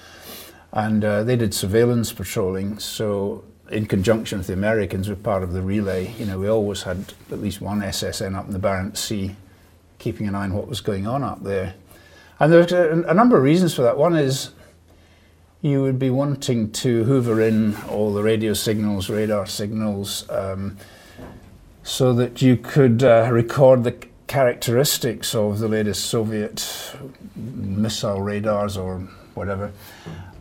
and 0.72 1.04
uh, 1.04 1.24
they 1.24 1.36
did 1.36 1.54
surveillance 1.54 2.12
patrolling. 2.12 2.78
So, 2.78 3.44
in 3.70 3.86
conjunction 3.86 4.38
with 4.38 4.46
the 4.46 4.52
Americans, 4.52 5.08
we're 5.08 5.16
part 5.16 5.42
of 5.42 5.52
the 5.52 5.62
relay. 5.62 6.12
You 6.18 6.26
know, 6.26 6.38
we 6.38 6.48
always 6.48 6.82
had 6.82 7.14
at 7.32 7.40
least 7.40 7.60
one 7.60 7.80
SSN 7.80 8.36
up 8.36 8.46
in 8.46 8.52
the 8.52 8.58
Barents 8.58 8.98
Sea, 8.98 9.34
keeping 9.98 10.28
an 10.28 10.34
eye 10.34 10.44
on 10.44 10.52
what 10.52 10.68
was 10.68 10.82
going 10.82 11.06
on 11.06 11.22
up 11.22 11.42
there. 11.42 11.74
And 12.38 12.52
there's 12.52 12.70
a, 12.72 13.04
a 13.08 13.14
number 13.14 13.36
of 13.36 13.42
reasons 13.42 13.74
for 13.74 13.82
that. 13.82 13.96
One 13.96 14.14
is 14.14 14.50
you 15.60 15.82
would 15.82 15.98
be 15.98 16.10
wanting 16.10 16.70
to 16.70 17.04
hoover 17.04 17.40
in 17.40 17.76
all 17.88 18.12
the 18.12 18.22
radio 18.22 18.52
signals, 18.52 19.10
radar 19.10 19.46
signals, 19.46 20.28
um, 20.30 20.76
so 21.82 22.12
that 22.12 22.40
you 22.40 22.56
could 22.56 23.02
uh, 23.02 23.28
record 23.30 23.82
the 23.82 23.96
characteristics 24.28 25.34
of 25.34 25.58
the 25.58 25.66
latest 25.66 26.06
Soviet 26.06 26.94
missile 27.34 28.20
radars 28.20 28.76
or 28.76 28.98
whatever. 29.34 29.72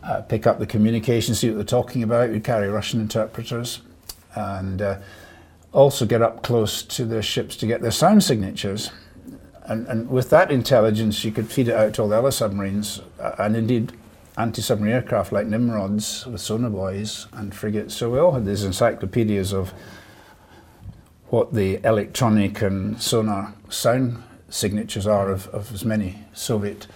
Uh, 0.04 0.20
pick 0.22 0.46
up 0.46 0.58
the 0.58 0.66
communication, 0.66 1.34
see 1.34 1.48
what 1.48 1.56
they're 1.56 1.64
talking 1.64 2.02
about. 2.02 2.30
You'd 2.30 2.44
carry 2.44 2.68
Russian 2.68 3.00
interpreters, 3.00 3.80
and 4.36 4.80
uh, 4.80 4.98
also 5.72 6.06
get 6.06 6.22
up 6.22 6.42
close 6.42 6.82
to 6.82 7.04
their 7.04 7.22
ships 7.22 7.56
to 7.56 7.66
get 7.66 7.82
their 7.82 7.90
sound 7.90 8.22
signatures. 8.22 8.90
And, 9.64 9.86
and 9.88 10.08
with 10.08 10.30
that 10.30 10.50
intelligence, 10.50 11.24
you 11.24 11.32
could 11.32 11.50
feed 11.50 11.68
it 11.68 11.74
out 11.74 11.94
to 11.94 12.02
all 12.02 12.08
the 12.08 12.18
other 12.18 12.30
submarines, 12.30 13.00
uh, 13.20 13.34
and 13.38 13.56
indeed 13.56 13.92
anti-submarine 14.38 14.94
aircraft 14.94 15.32
like 15.32 15.46
Nimrods 15.46 16.24
with 16.26 16.40
sonar 16.40 16.70
buoys 16.70 17.26
and 17.32 17.54
frigates. 17.54 17.94
So 17.94 18.10
we 18.10 18.18
all 18.18 18.32
had 18.32 18.46
these 18.46 18.64
encyclopedias 18.64 19.52
of 19.52 19.72
what 21.28 21.52
the 21.52 21.80
electronic 21.84 22.62
and 22.62 23.02
sonar 23.02 23.54
sound 23.68 24.22
signatures 24.48 25.06
are 25.06 25.30
of, 25.30 25.48
of 25.48 25.72
as 25.74 25.84
many 25.84 26.24
Soviet 26.32 26.86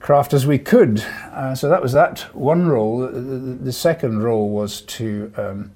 craft 0.00 0.34
as 0.34 0.46
we 0.46 0.58
could. 0.58 1.00
Uh, 1.32 1.54
so 1.54 1.68
that 1.68 1.80
was 1.80 1.92
that 1.92 2.20
one 2.34 2.68
role. 2.68 2.98
The, 2.98 3.08
the, 3.08 3.38
the 3.38 3.72
second 3.72 4.22
role 4.22 4.50
was 4.50 4.82
to 4.82 5.32
um, 5.36 5.72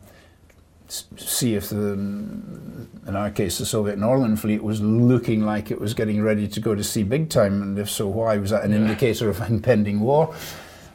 see 0.88 1.54
if 1.54 1.70
the, 1.70 1.92
in 1.92 3.14
our 3.14 3.30
case, 3.30 3.58
the 3.58 3.64
Soviet 3.64 3.98
Northern 3.98 4.36
Fleet 4.36 4.62
was 4.62 4.82
looking 4.82 5.46
like 5.46 5.70
it 5.70 5.80
was 5.80 5.94
getting 5.94 6.22
ready 6.22 6.46
to 6.48 6.60
go 6.60 6.74
to 6.74 6.84
sea 6.84 7.04
big 7.04 7.30
time, 7.30 7.62
and 7.62 7.78
if 7.78 7.88
so, 7.88 8.06
why? 8.06 8.36
Was 8.36 8.50
that 8.50 8.64
an 8.64 8.72
indicator 8.74 9.30
of 9.30 9.40
impending 9.48 10.00
war? 10.00 10.34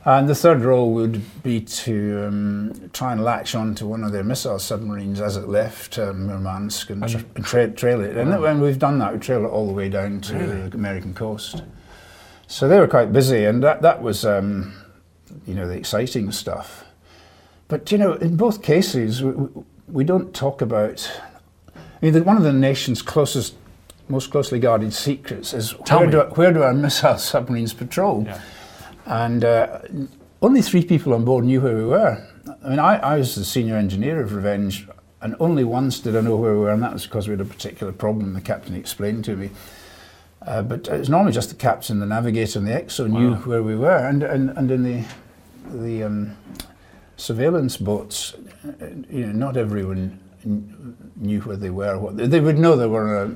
And 0.06 0.28
the 0.28 0.36
third 0.36 0.62
role 0.62 0.94
would 0.96 1.22
be 1.44 1.62
to 1.62 2.26
um, 2.28 2.90
try 2.92 3.14
and 3.14 3.24
latch 3.24 3.56
on 3.56 3.74
to 3.76 3.86
one 3.88 4.04
of 4.04 4.12
their 4.12 4.24
missile 4.24 4.60
submarines 4.60 5.22
as 5.22 5.38
it 5.38 5.48
left 5.48 5.98
um, 5.98 6.28
Murmansk 6.28 6.90
and, 6.90 7.08
tra- 7.08 7.24
and 7.36 7.46
tra- 7.46 7.72
trail 7.72 8.02
it. 8.02 8.18
And 8.18 8.42
when 8.42 8.60
we've 8.60 8.78
done 8.80 9.00
that, 9.00 9.14
we 9.14 9.20
trail 9.20 9.46
it 9.46 9.48
all 9.48 9.66
the 9.66 9.72
way 9.72 9.88
down 9.88 10.20
to 10.22 10.34
the 10.34 10.76
American 10.76 11.14
coast. 11.14 11.64
So 12.48 12.68
they 12.68 12.80
were 12.80 12.88
quite 12.88 13.14
busy, 13.14 13.46
and 13.46 13.64
that, 13.64 13.82
that 13.82 14.02
was, 14.04 14.26
um, 14.26 14.74
you 15.48 15.56
know, 15.56 15.68
the 15.68 15.78
exciting 15.78 16.34
stuff. 16.34 16.84
But, 17.70 17.90
you 17.90 17.98
know, 17.98 18.14
in 18.16 18.36
both 18.36 18.62
cases, 18.62 19.24
we, 19.24 19.32
we- 19.32 19.64
we 19.90 20.04
don't 20.06 20.34
talk 20.34 20.62
about. 20.62 21.12
I 21.76 21.80
mean, 22.02 22.14
the, 22.14 22.24
one 22.24 22.38
of 22.38 22.44
the 22.44 22.54
nation's 22.54 23.02
closest, 23.02 23.54
most 24.08 24.32
closely 24.32 24.58
guarded 24.58 24.94
secrets 24.94 25.54
is 25.54 25.76
Tell 25.86 26.00
where 26.00 26.08
me. 26.08 26.12
do, 26.14 26.20
where 26.36 26.54
do 26.54 26.64
our 26.64 26.74
missile 26.74 27.18
submarines 27.20 27.74
patrol? 27.74 28.24
Yeah. 28.26 28.42
And 29.06 29.44
uh, 29.44 29.80
only 30.42 30.62
three 30.62 30.84
people 30.84 31.14
on 31.14 31.26
board 31.26 31.46
knew 31.46 31.62
where 31.62 31.76
we 31.76 31.86
were. 31.86 32.26
I 32.64 32.70
mean, 32.70 32.80
I, 32.80 32.98
I 32.98 33.18
was 33.18 33.36
the 33.36 33.46
senior 33.46 33.76
engineer 33.76 34.22
of 34.22 34.34
Revenge, 34.34 34.88
and 35.22 35.36
only 35.40 35.64
once 35.64 36.00
did 36.00 36.16
I 36.16 36.22
know 36.22 36.36
where 36.36 36.54
we 36.54 36.60
were, 36.60 36.72
and 36.72 36.84
that 36.84 36.94
was 36.94 37.06
because 37.06 37.28
we 37.28 37.32
had 37.32 37.42
a 37.42 37.46
particular 37.46 37.94
problem 37.94 38.34
the 38.34 38.42
captain 38.42 38.76
explained 38.76 39.26
to 39.26 39.36
me. 39.36 39.50
Uh, 40.46 40.62
but 40.62 40.88
it 40.88 41.00
was 41.00 41.10
normally 41.10 41.32
just 41.32 41.50
the 41.50 41.56
captain, 41.56 42.00
the 42.00 42.06
navigator, 42.06 42.60
and 42.60 42.68
the 42.68 42.72
XO 42.72 43.10
knew 43.10 43.36
where 43.36 43.64
we 43.64 43.76
were. 43.76 43.96
And, 43.96 44.24
and, 44.24 44.50
and 44.52 44.72
in 44.72 44.84
the, 44.84 45.06
the 45.72 46.04
um, 46.04 46.38
surveillance 47.16 47.78
boats, 47.78 48.34
you 49.10 49.28
know, 49.28 49.32
not 49.32 49.56
everyone 49.56 50.20
knew 51.16 51.40
where 51.42 51.56
they 51.56 51.70
were. 51.70 51.98
What 51.98 52.18
they, 52.18 52.28
they 52.28 52.42
would 52.42 52.60
know 52.60 52.76
they 52.76 52.88
were 52.88 53.24
a, 53.24 53.32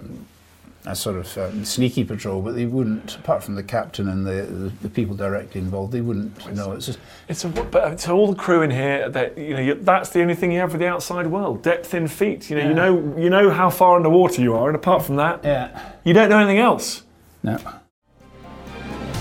a 0.88 0.96
sort 0.96 1.18
of 1.18 1.38
um, 1.38 1.66
sneaky 1.66 2.04
patrol, 2.04 2.42
but 2.42 2.56
they 2.56 2.66
wouldn't, 2.66 3.16
apart 3.18 3.44
from 3.44 3.56
the 3.56 3.64
captain 3.64 4.08
and 4.08 4.26
the, 4.26 4.44
the, 4.44 4.70
the 4.84 4.90
people 4.90 5.16
directly 5.16 5.60
involved, 5.60 5.92
they 5.92 6.02
wouldn't 6.02 6.54
know. 6.54 6.72
It's 6.72 6.86
just, 6.86 7.00
It's 7.28 7.44
a, 7.44 7.50
but 7.50 8.00
so 8.00 8.16
all 8.16 8.32
the 8.32 8.36
crew 8.36 8.62
in 8.62 8.72
here 8.72 9.10
that 9.10 9.38
you 9.38 9.54
know 9.54 9.60
you, 9.60 9.74
that's 9.76 10.10
the 10.10 10.22
only 10.22 10.36
thing 10.36 10.52
you 10.52 10.60
have 10.60 10.72
for 10.72 10.78
the 10.78 10.88
outside 10.88 11.28
world 11.28 11.62
depth 11.62 11.94
in 11.94 12.08
feet. 12.08 12.50
You 12.50 12.58
know 12.58 12.68
you 12.68 12.74
know 12.74 13.18
you 13.18 13.30
know 13.30 13.50
how 13.50 13.70
far 13.70 13.98
underwater 13.98 14.42
you 14.42 14.56
are, 14.56 14.68
and 14.68 14.76
apart 14.76 15.04
from 15.04 15.18
that, 15.18 15.44
yeah. 15.44 15.94
you 16.04 16.14
don't 16.14 16.30
know 16.30 16.40
anything 16.40 16.60
else. 16.60 17.04
No. 17.44 17.58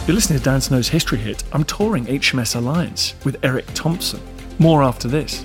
You're 0.07 0.15
listening 0.15 0.39
to 0.39 0.45
Dan 0.45 0.61
Snow's 0.61 0.89
History 0.89 1.19
Hit. 1.19 1.43
I'm 1.53 1.65
touring 1.65 2.07
HMS 2.07 2.55
Alliance 2.55 3.17
with 3.25 3.37
Eric 3.43 3.67
Thompson. 3.75 4.21
More 4.61 4.85
after 4.85 5.09
this. 5.09 5.45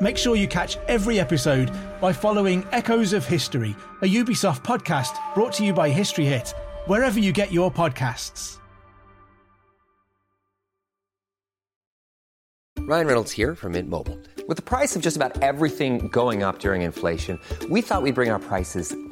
Make 0.00 0.16
sure 0.16 0.36
you 0.36 0.48
catch 0.48 0.78
every 0.88 1.20
episode 1.20 1.70
by 2.00 2.12
following 2.12 2.64
Echoes 2.72 3.12
of 3.12 3.24
History, 3.24 3.76
a 4.02 4.06
Ubisoft 4.06 4.64
podcast 4.64 5.16
brought 5.34 5.52
to 5.54 5.64
you 5.64 5.72
by 5.72 5.90
History 5.90 6.24
Hit, 6.24 6.54
wherever 6.86 7.20
you 7.20 7.32
get 7.32 7.52
your 7.52 7.70
podcasts. 7.70 8.58
Ryan 12.80 13.06
Reynolds 13.06 13.30
here 13.30 13.54
from 13.54 13.72
Mint 13.72 13.88
Mobile. 13.88 14.18
With 14.48 14.56
the 14.56 14.62
price 14.62 14.96
of 14.96 15.02
just 15.02 15.16
about 15.16 15.40
everything 15.40 16.08
going 16.08 16.42
up 16.42 16.58
during 16.58 16.82
inflation, 16.82 17.38
we 17.70 17.80
thought 17.80 18.02
we'd 18.02 18.16
bring 18.16 18.30
our 18.30 18.40
prices 18.40 18.94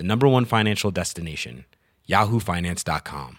the 0.00 0.06
number 0.06 0.26
one 0.26 0.46
financial 0.46 0.90
destination, 0.90 1.66
yahoofinance.com. 2.08 3.38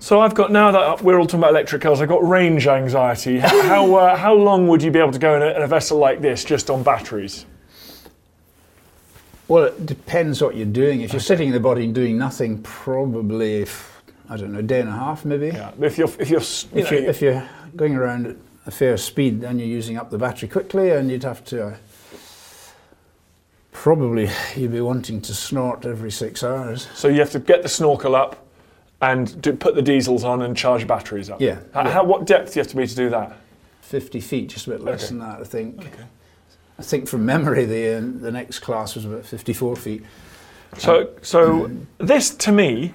So 0.00 0.20
I've 0.20 0.34
got 0.34 0.52
now 0.52 0.70
that 0.70 1.00
we're 1.00 1.18
all 1.18 1.24
talking 1.24 1.38
about 1.40 1.52
electric 1.52 1.80
cars, 1.80 2.02
I've 2.02 2.10
got 2.10 2.28
range 2.28 2.66
anxiety. 2.66 3.38
How 3.38 3.62
how, 3.62 3.94
uh, 3.94 4.16
how 4.26 4.34
long 4.34 4.68
would 4.68 4.82
you 4.82 4.90
be 4.90 4.98
able 4.98 5.12
to 5.12 5.18
go 5.18 5.34
in 5.36 5.40
a, 5.40 5.56
in 5.56 5.62
a 5.62 5.66
vessel 5.66 5.96
like 5.96 6.20
this 6.20 6.44
just 6.44 6.68
on 6.68 6.82
batteries? 6.82 7.46
Well, 9.48 9.64
it 9.64 9.86
depends 9.86 10.42
what 10.42 10.56
you're 10.56 10.66
doing. 10.66 11.00
If 11.00 11.14
you're 11.14 11.20
sitting 11.20 11.48
in 11.48 11.54
the 11.54 11.60
body 11.60 11.86
and 11.86 11.94
doing 11.94 12.18
nothing, 12.18 12.60
probably, 12.62 13.62
if, 13.62 14.02
I 14.28 14.36
don't 14.36 14.52
know, 14.52 14.58
a 14.58 14.62
day 14.62 14.80
and 14.80 14.90
a 14.90 14.92
half 14.92 15.24
maybe. 15.24 15.46
Yeah. 15.46 15.72
If 15.80 15.96
you're 15.96 16.10
if 16.18 16.28
you're 16.28 16.40
you 16.40 16.82
If, 16.82 16.90
know, 16.90 16.98
you're, 16.98 17.08
if 17.08 17.22
you're 17.22 17.48
going 17.76 17.94
around 17.96 18.26
at 18.26 18.36
a 18.66 18.70
fair 18.70 18.96
speed, 18.96 19.40
then 19.40 19.58
you're 19.58 19.68
using 19.68 19.96
up 19.96 20.10
the 20.10 20.18
battery 20.18 20.48
quickly, 20.48 20.90
and 20.90 21.10
you'd 21.10 21.24
have 21.24 21.44
to 21.46 21.66
uh, 21.68 21.76
probably 23.72 24.28
you'd 24.56 24.72
be 24.72 24.80
wanting 24.80 25.20
to 25.22 25.34
snort 25.34 25.84
every 25.86 26.10
six 26.10 26.42
hours. 26.44 26.88
so 26.94 27.08
you 27.08 27.18
have 27.20 27.30
to 27.32 27.38
get 27.40 27.62
the 27.62 27.68
snorkel 27.68 28.14
up 28.14 28.46
and 29.00 29.40
do, 29.42 29.52
put 29.52 29.74
the 29.74 29.82
diesels 29.82 30.22
on 30.22 30.42
and 30.42 30.56
charge 30.56 30.86
batteries 30.86 31.28
up. 31.30 31.40
Yeah, 31.40 31.58
How, 31.74 31.82
yeah. 31.84 31.90
how 31.90 32.04
what 32.04 32.24
depth 32.26 32.52
do 32.52 32.58
you 32.58 32.62
have 32.62 32.68
to 32.70 32.76
be 32.76 32.86
to 32.86 32.94
do 32.94 33.10
that? 33.10 33.36
50 33.80 34.20
feet, 34.20 34.48
just 34.48 34.66
a 34.68 34.70
bit 34.70 34.80
less 34.80 35.02
Okay. 35.04 35.08
than 35.08 35.18
that, 35.18 35.40
I 35.40 35.44
think. 35.44 35.80
Okay. 35.80 36.04
I 36.78 36.82
think 36.82 37.08
from 37.08 37.26
memory, 37.26 37.64
the, 37.64 37.98
um, 37.98 38.20
the 38.20 38.30
next 38.30 38.60
class 38.60 38.94
was 38.94 39.04
about 39.04 39.26
54 39.26 39.76
feet. 39.76 40.04
So, 40.78 41.10
so 41.20 41.70
this 41.98 42.30
to 42.36 42.52
me 42.52 42.92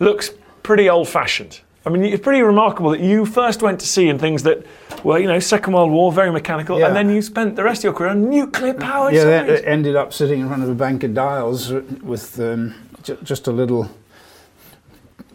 looks 0.00 0.30
pretty 0.62 0.90
old-fashioned. 0.90 1.60
I 1.86 1.90
mean, 1.90 2.02
it's 2.04 2.22
pretty 2.22 2.40
remarkable 2.40 2.90
that 2.90 3.00
you 3.00 3.26
first 3.26 3.60
went 3.60 3.78
to 3.80 3.86
sea 3.86 4.08
in 4.08 4.18
things 4.18 4.42
that 4.44 4.64
were, 5.04 5.18
you 5.18 5.26
know, 5.28 5.38
Second 5.38 5.74
World 5.74 5.90
War, 5.90 6.10
very 6.12 6.32
mechanical, 6.32 6.78
Yeah. 6.78 6.86
and 6.86 6.96
then 6.96 7.10
you 7.10 7.20
spent 7.20 7.56
the 7.56 7.64
rest 7.64 7.80
of 7.80 7.84
your 7.84 7.92
career 7.92 8.10
on 8.10 8.32
Yeah, 8.32 8.44
submarines. 8.44 9.22
then 9.22 9.48
it 9.50 9.64
ended 9.66 9.94
up 9.94 10.12
sitting 10.12 10.40
in 10.40 10.48
front 10.48 10.62
of 10.62 10.70
a 10.70 10.74
bank 10.74 11.04
of 11.04 11.12
dials 11.12 11.70
with 12.02 12.40
um, 12.40 12.74
ju- 13.02 13.18
just 13.22 13.46
a 13.46 13.52
little. 13.52 13.90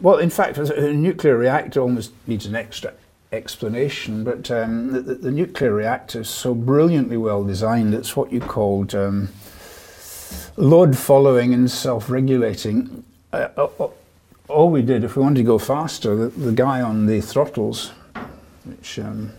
Well, 0.00 0.18
in 0.18 0.30
fact, 0.30 0.58
a 0.58 0.92
nuclear 0.92 1.36
reactor 1.36 1.80
almost 1.80 2.12
needs 2.26 2.46
an 2.46 2.56
extra 2.56 2.94
explanation, 3.32 4.24
but 4.24 4.50
um, 4.50 4.90
the, 4.92 5.00
the, 5.14 5.30
nuclear 5.30 5.72
reactor 5.72 6.22
is 6.22 6.28
so 6.28 6.52
brilliantly 6.52 7.16
well 7.16 7.44
designed. 7.44 7.94
It's 7.94 8.16
what 8.16 8.32
you 8.32 8.40
called 8.40 8.92
um, 8.94 9.28
load 10.56 10.98
following 10.98 11.54
and 11.54 11.70
self 11.70 12.10
regulating. 12.10 13.04
Uh, 13.32 13.48
uh, 13.56 13.88
all 14.50 14.70
we 14.70 14.82
did, 14.82 15.04
if 15.04 15.16
we 15.16 15.22
wanted 15.22 15.36
to 15.36 15.44
go 15.44 15.58
faster, 15.58 16.14
the, 16.14 16.26
the 16.28 16.52
guy 16.52 16.80
on 16.82 17.06
the 17.06 17.20
throttles, 17.20 17.92
which 18.64 18.98
um, 18.98 19.32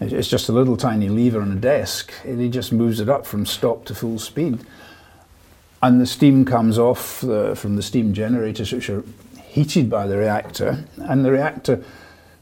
It's 0.00 0.28
just 0.28 0.48
a 0.48 0.52
little 0.52 0.76
tiny 0.76 1.08
lever 1.08 1.40
on 1.40 1.52
a 1.52 1.56
desk, 1.56 2.12
and 2.24 2.40
he 2.40 2.48
just 2.48 2.72
moves 2.72 3.00
it 3.00 3.08
up 3.08 3.26
from 3.26 3.46
stop 3.46 3.84
to 3.86 3.94
full 3.94 4.18
speed. 4.18 4.58
And 5.82 6.00
the 6.00 6.06
steam 6.06 6.44
comes 6.44 6.78
off 6.78 7.20
the, 7.20 7.54
from 7.54 7.76
the 7.76 7.82
steam 7.82 8.12
generators, 8.12 8.72
which 8.72 8.90
are 8.90 9.04
heated 9.40 9.88
by 9.88 10.06
the 10.06 10.16
reactor, 10.16 10.84
and 10.96 11.24
the 11.24 11.30
reactor 11.30 11.84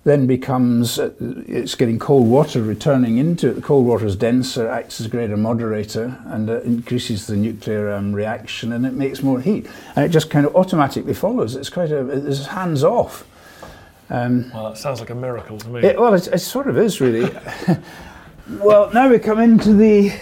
then 0.05 0.27
becomes 0.27 0.99
uh, 0.99 1.13
it's 1.21 1.75
getting 1.77 1.99
cold 1.99 2.27
water 2.27 2.61
returning 2.63 3.19
into 3.19 3.49
it. 3.51 3.55
The 3.55 3.61
cold 3.63 3.87
water 3.87 4.07
is 4.07 4.17
denser, 4.17 4.69
acts 4.69 5.01
as 5.01 5.07
a 5.07 5.09
greater 5.09 5.37
moderator, 5.37 6.19
and 6.27 6.51
uh, 6.51 6.61
increases 6.63 7.27
the 7.27 7.37
nuclear 7.37 7.93
um, 7.93 8.13
reaction, 8.13 8.73
and 8.73 8.85
it 8.85 8.95
makes 8.95 9.23
more 9.23 9.41
heat. 9.41 9.67
And 9.95 10.05
it 10.05 10.09
just 10.09 10.29
kind 10.29 10.45
of 10.45 10.57
automatically 10.57 11.15
follows. 11.15 11.55
It's 11.55 11.71
quite 11.71 11.93
a 11.93 12.09
it's 12.09 12.47
hands 12.47 12.83
off. 12.83 13.25
Um, 14.11 14.51
Well, 14.53 14.71
that 14.71 14.79
sounds 14.79 15.01
like 15.01 15.11
a 15.11 15.15
miracle 15.15 15.57
to 15.59 15.69
me. 15.69 15.83
it, 15.83 15.99
well, 15.99 16.15
it, 16.15 16.27
it 16.27 16.39
sort 16.41 16.67
of 16.67 16.77
is 16.77 17.01
really. 17.01 17.33
well, 18.51 18.91
now 18.93 19.09
we 19.09 19.19
come 19.21 19.39
into 19.39 19.73
the 19.73 20.13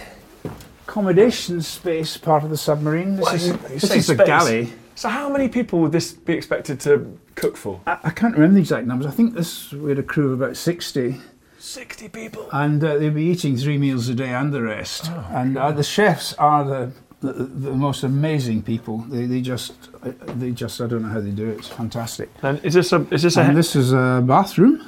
accommodation 0.87 1.61
space 1.61 2.17
part 2.17 2.43
of 2.43 2.51
the 2.51 2.57
submarine. 2.57 3.15
This 3.15 3.25
Well, 3.25 3.35
is, 3.35 3.81
this 3.81 3.95
is 3.95 4.09
a 4.11 4.15
galley. 4.15 4.73
So, 5.01 5.09
how 5.09 5.29
many 5.29 5.47
people 5.47 5.79
would 5.79 5.91
this 5.91 6.13
be 6.13 6.33
expected 6.33 6.79
to 6.81 7.17
cook 7.33 7.57
for? 7.57 7.81
I, 7.87 7.97
I 8.03 8.09
can't 8.11 8.35
remember 8.35 8.53
the 8.53 8.59
exact 8.59 8.85
numbers. 8.85 9.07
I 9.07 9.09
think 9.09 9.33
this 9.33 9.71
we 9.71 9.89
had 9.89 9.97
a 9.97 10.03
crew 10.03 10.31
of 10.31 10.39
about 10.39 10.55
sixty, 10.55 11.15
60 11.57 12.07
people. 12.09 12.47
and 12.51 12.83
uh, 12.83 12.99
they'd 12.99 13.15
be 13.15 13.23
eating 13.23 13.57
three 13.57 13.79
meals 13.79 14.09
a 14.09 14.13
day 14.13 14.29
and 14.29 14.53
the 14.53 14.61
rest. 14.61 15.05
Oh, 15.07 15.27
and 15.31 15.57
uh, 15.57 15.71
the 15.71 15.81
chefs 15.81 16.33
are 16.33 16.63
the, 16.63 16.91
the 17.21 17.33
the 17.33 17.71
most 17.71 18.03
amazing 18.03 18.61
people. 18.61 18.99
They, 19.09 19.25
they 19.25 19.41
just 19.41 19.73
uh, 20.03 20.11
they 20.35 20.51
just 20.51 20.79
I 20.79 20.85
don't 20.85 21.01
know 21.01 21.09
how 21.09 21.19
they 21.19 21.31
do 21.31 21.49
it. 21.49 21.57
It's 21.57 21.67
fantastic. 21.67 22.29
And 22.43 22.63
is 22.63 22.75
this 22.75 22.93
a 22.93 23.03
is 23.09 23.23
this 23.23 23.37
a 23.37 23.41
And 23.41 23.57
this 23.57 23.75
is 23.75 23.93
a 23.93 24.21
bathroom. 24.23 24.85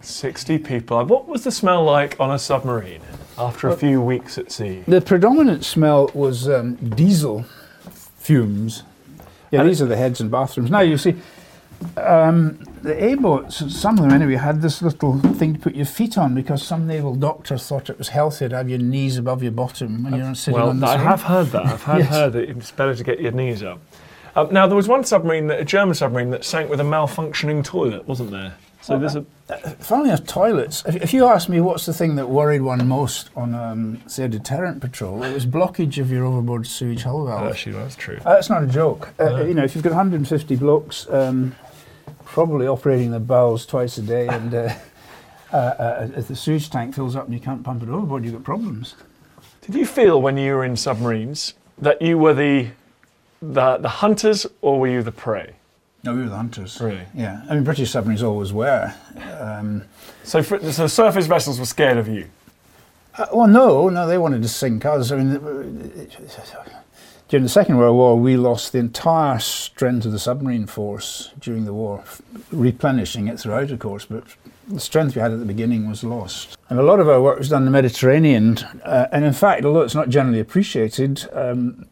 60 0.00 0.56
people? 0.60 1.04
What 1.04 1.28
was 1.28 1.44
the 1.44 1.50
smell 1.50 1.84
like 1.84 2.18
on 2.18 2.30
a 2.30 2.38
submarine 2.38 3.02
after 3.36 3.68
a 3.68 3.76
few 3.76 4.00
weeks 4.00 4.38
at 4.38 4.50
sea? 4.50 4.84
The 4.88 5.02
predominant 5.02 5.66
smell 5.66 6.10
was 6.14 6.48
um, 6.48 6.76
diesel 6.76 7.44
fumes. 8.24 8.82
Yeah, 9.50 9.62
these 9.64 9.80
are 9.82 9.86
the 9.86 9.96
heads 9.96 10.20
and 10.20 10.30
bathrooms. 10.30 10.70
Now 10.70 10.80
you 10.80 10.96
see, 10.98 11.14
um, 11.96 12.58
the 12.82 13.02
A 13.04 13.14
boats, 13.14 13.62
some 13.78 13.98
of 13.98 14.04
them 14.04 14.12
anyway, 14.12 14.34
had 14.36 14.62
this 14.62 14.82
little 14.82 15.18
thing 15.20 15.54
to 15.54 15.60
put 15.60 15.74
your 15.74 15.86
feet 15.86 16.16
on 16.18 16.34
because 16.34 16.62
some 16.62 16.86
naval 16.86 17.14
doctor 17.14 17.56
thought 17.58 17.88
it 17.90 17.98
was 17.98 18.08
healthier 18.08 18.48
to 18.48 18.56
have 18.56 18.68
your 18.68 18.78
knees 18.78 19.16
above 19.18 19.42
your 19.42 19.52
bottom 19.52 20.02
when 20.04 20.14
you're 20.16 20.34
sitting 20.34 20.58
Well, 20.58 20.70
on 20.70 20.80
the 20.80 20.86
Well, 20.86 20.96
I 20.98 21.02
have 21.02 21.22
heard 21.22 21.46
that. 21.48 21.66
I've 21.66 21.82
had 21.82 21.98
Yes. 21.98 22.08
heard 22.08 22.32
that 22.32 22.48
it's 22.48 22.70
better 22.72 22.94
to 22.94 23.04
get 23.04 23.20
your 23.20 23.32
knees 23.32 23.62
up. 23.62 23.80
Um, 24.36 24.48
now, 24.52 24.66
there 24.66 24.76
was 24.76 24.88
one 24.88 25.04
submarine, 25.04 25.46
that, 25.48 25.60
a 25.60 25.64
German 25.64 25.94
submarine, 25.94 26.30
that 26.30 26.44
sank 26.44 26.68
with 26.68 26.80
a 26.80 26.84
malfunctioning 26.84 27.62
toilet, 27.62 28.08
wasn't 28.08 28.30
there? 28.32 28.54
So 28.84 28.98
there's 28.98 29.16
a. 29.16 29.24
Funnily 29.78 30.10
enough, 30.10 30.26
toilets. 30.26 30.84
If, 30.86 30.96
if 30.96 31.12
you 31.14 31.24
ask 31.26 31.48
me 31.48 31.58
what's 31.62 31.86
the 31.86 31.94
thing 31.94 32.16
that 32.16 32.28
worried 32.28 32.60
one 32.60 32.86
most 32.86 33.30
on, 33.34 33.54
um, 33.54 34.02
say, 34.06 34.24
a 34.24 34.28
deterrent 34.28 34.82
patrol, 34.82 35.22
it 35.22 35.32
was 35.32 35.46
blockage 35.46 35.96
of 35.96 36.10
your 36.10 36.26
overboard 36.26 36.66
sewage 36.66 37.02
hull 37.02 37.24
valve. 37.24 37.50
Actually, 37.50 37.76
that's 37.76 37.96
true. 37.96 38.18
Uh, 38.26 38.34
That's 38.34 38.50
not 38.50 38.62
a 38.62 38.66
joke. 38.66 39.08
Uh, 39.18 39.44
You 39.44 39.54
know, 39.54 39.64
if 39.64 39.74
you've 39.74 39.82
got 39.84 39.90
150 39.94 40.56
blocks, 40.56 41.08
um, 41.08 41.54
probably 42.26 42.66
operating 42.66 43.10
the 43.10 43.20
bowels 43.20 43.64
twice 43.64 43.96
a 43.96 44.02
day, 44.02 44.28
and 44.28 44.54
uh, 44.54 44.74
uh, 45.50 45.56
uh, 45.56 46.08
if 46.16 46.28
the 46.28 46.36
sewage 46.36 46.68
tank 46.68 46.94
fills 46.94 47.16
up 47.16 47.24
and 47.24 47.32
you 47.32 47.40
can't 47.40 47.62
pump 47.64 47.82
it 47.82 47.88
overboard, 47.88 48.22
you've 48.22 48.34
got 48.34 48.44
problems. 48.44 48.96
Did 49.62 49.76
you 49.76 49.86
feel 49.86 50.20
when 50.20 50.36
you 50.36 50.52
were 50.56 50.64
in 50.64 50.76
submarines 50.76 51.54
that 51.78 52.02
you 52.02 52.18
were 52.18 52.34
the 52.34 52.68
the, 53.40 53.78
the 53.78 53.88
hunters 53.88 54.46
or 54.60 54.78
were 54.78 54.88
you 54.88 55.02
the 55.02 55.12
prey? 55.12 55.54
No, 56.04 56.14
we 56.14 56.22
were 56.22 56.28
the 56.28 56.36
hunters. 56.36 56.80
Really? 56.80 57.06
Yeah. 57.14 57.42
I 57.48 57.54
mean, 57.54 57.64
British 57.64 57.90
submarines 57.90 58.22
always 58.22 58.52
were. 58.52 58.92
Um, 59.40 59.84
So, 60.22 60.42
for, 60.42 60.60
so 60.72 60.86
surface 60.86 61.26
vessels 61.26 61.58
were 61.58 61.64
scared 61.66 61.96
of 61.98 62.08
you. 62.08 62.26
uh, 63.16 63.26
well, 63.32 63.46
no, 63.48 63.88
no, 63.88 64.06
they 64.06 64.18
wanted 64.18 64.42
to 64.42 64.48
sink 64.48 64.84
us. 64.84 65.10
I 65.10 65.16
mean, 65.16 65.30
during 67.28 67.42
the 67.44 67.48
Second 67.48 67.78
World 67.78 67.96
War, 67.96 68.18
we 68.18 68.36
lost 68.36 68.72
the 68.72 68.78
entire 68.78 69.38
strength 69.38 70.04
of 70.04 70.12
the 70.12 70.18
submarine 70.18 70.66
force 70.66 71.30
during 71.40 71.64
the 71.64 71.72
war, 71.72 72.04
replenishing 72.52 73.28
it 73.28 73.40
throughout, 73.40 73.70
of 73.70 73.78
course, 73.78 74.04
but 74.04 74.24
the 74.68 74.80
strength 74.80 75.14
we 75.14 75.20
had 75.20 75.32
at 75.32 75.38
the 75.38 75.44
beginning 75.44 75.88
was 75.88 76.02
lost. 76.04 76.56
And 76.70 76.78
a 76.78 76.82
lot 76.82 77.00
of 77.00 77.08
our 77.08 77.20
work 77.20 77.38
was 77.38 77.48
done 77.48 77.62
in 77.62 77.66
the 77.66 77.70
Mediterranean. 77.70 78.58
Uh, 78.82 79.06
and 79.12 79.24
in 79.24 79.32
fact, 79.32 79.64
although 79.64 79.82
it's 79.82 79.94
not 79.94 80.08
generally 80.08 80.40
appreciated, 80.40 81.28
um, 81.32 81.86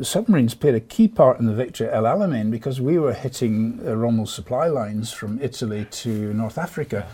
submarines 0.00 0.54
played 0.54 0.74
a 0.74 0.80
key 0.80 1.08
part 1.08 1.40
in 1.40 1.46
the 1.46 1.54
victory 1.54 1.88
at 1.88 1.94
El 1.94 2.04
Alamein 2.04 2.50
because 2.50 2.80
we 2.80 2.98
were 2.98 3.12
hitting 3.12 3.80
uh, 3.84 3.94
Rommel 3.96 4.26
supply 4.26 4.66
lines 4.66 5.12
from 5.12 5.40
Italy 5.42 5.86
to 5.90 6.32
North 6.34 6.58
Africa. 6.58 7.06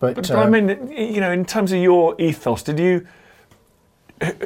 But, 0.00 0.16
But, 0.16 0.30
uh, 0.32 0.38
I 0.38 0.48
mean, 0.48 0.90
you 0.90 1.20
know, 1.20 1.30
in 1.30 1.44
terms 1.44 1.70
of 1.70 1.78
your 1.78 2.20
ethos, 2.20 2.62
did 2.64 2.78
you? 2.80 3.06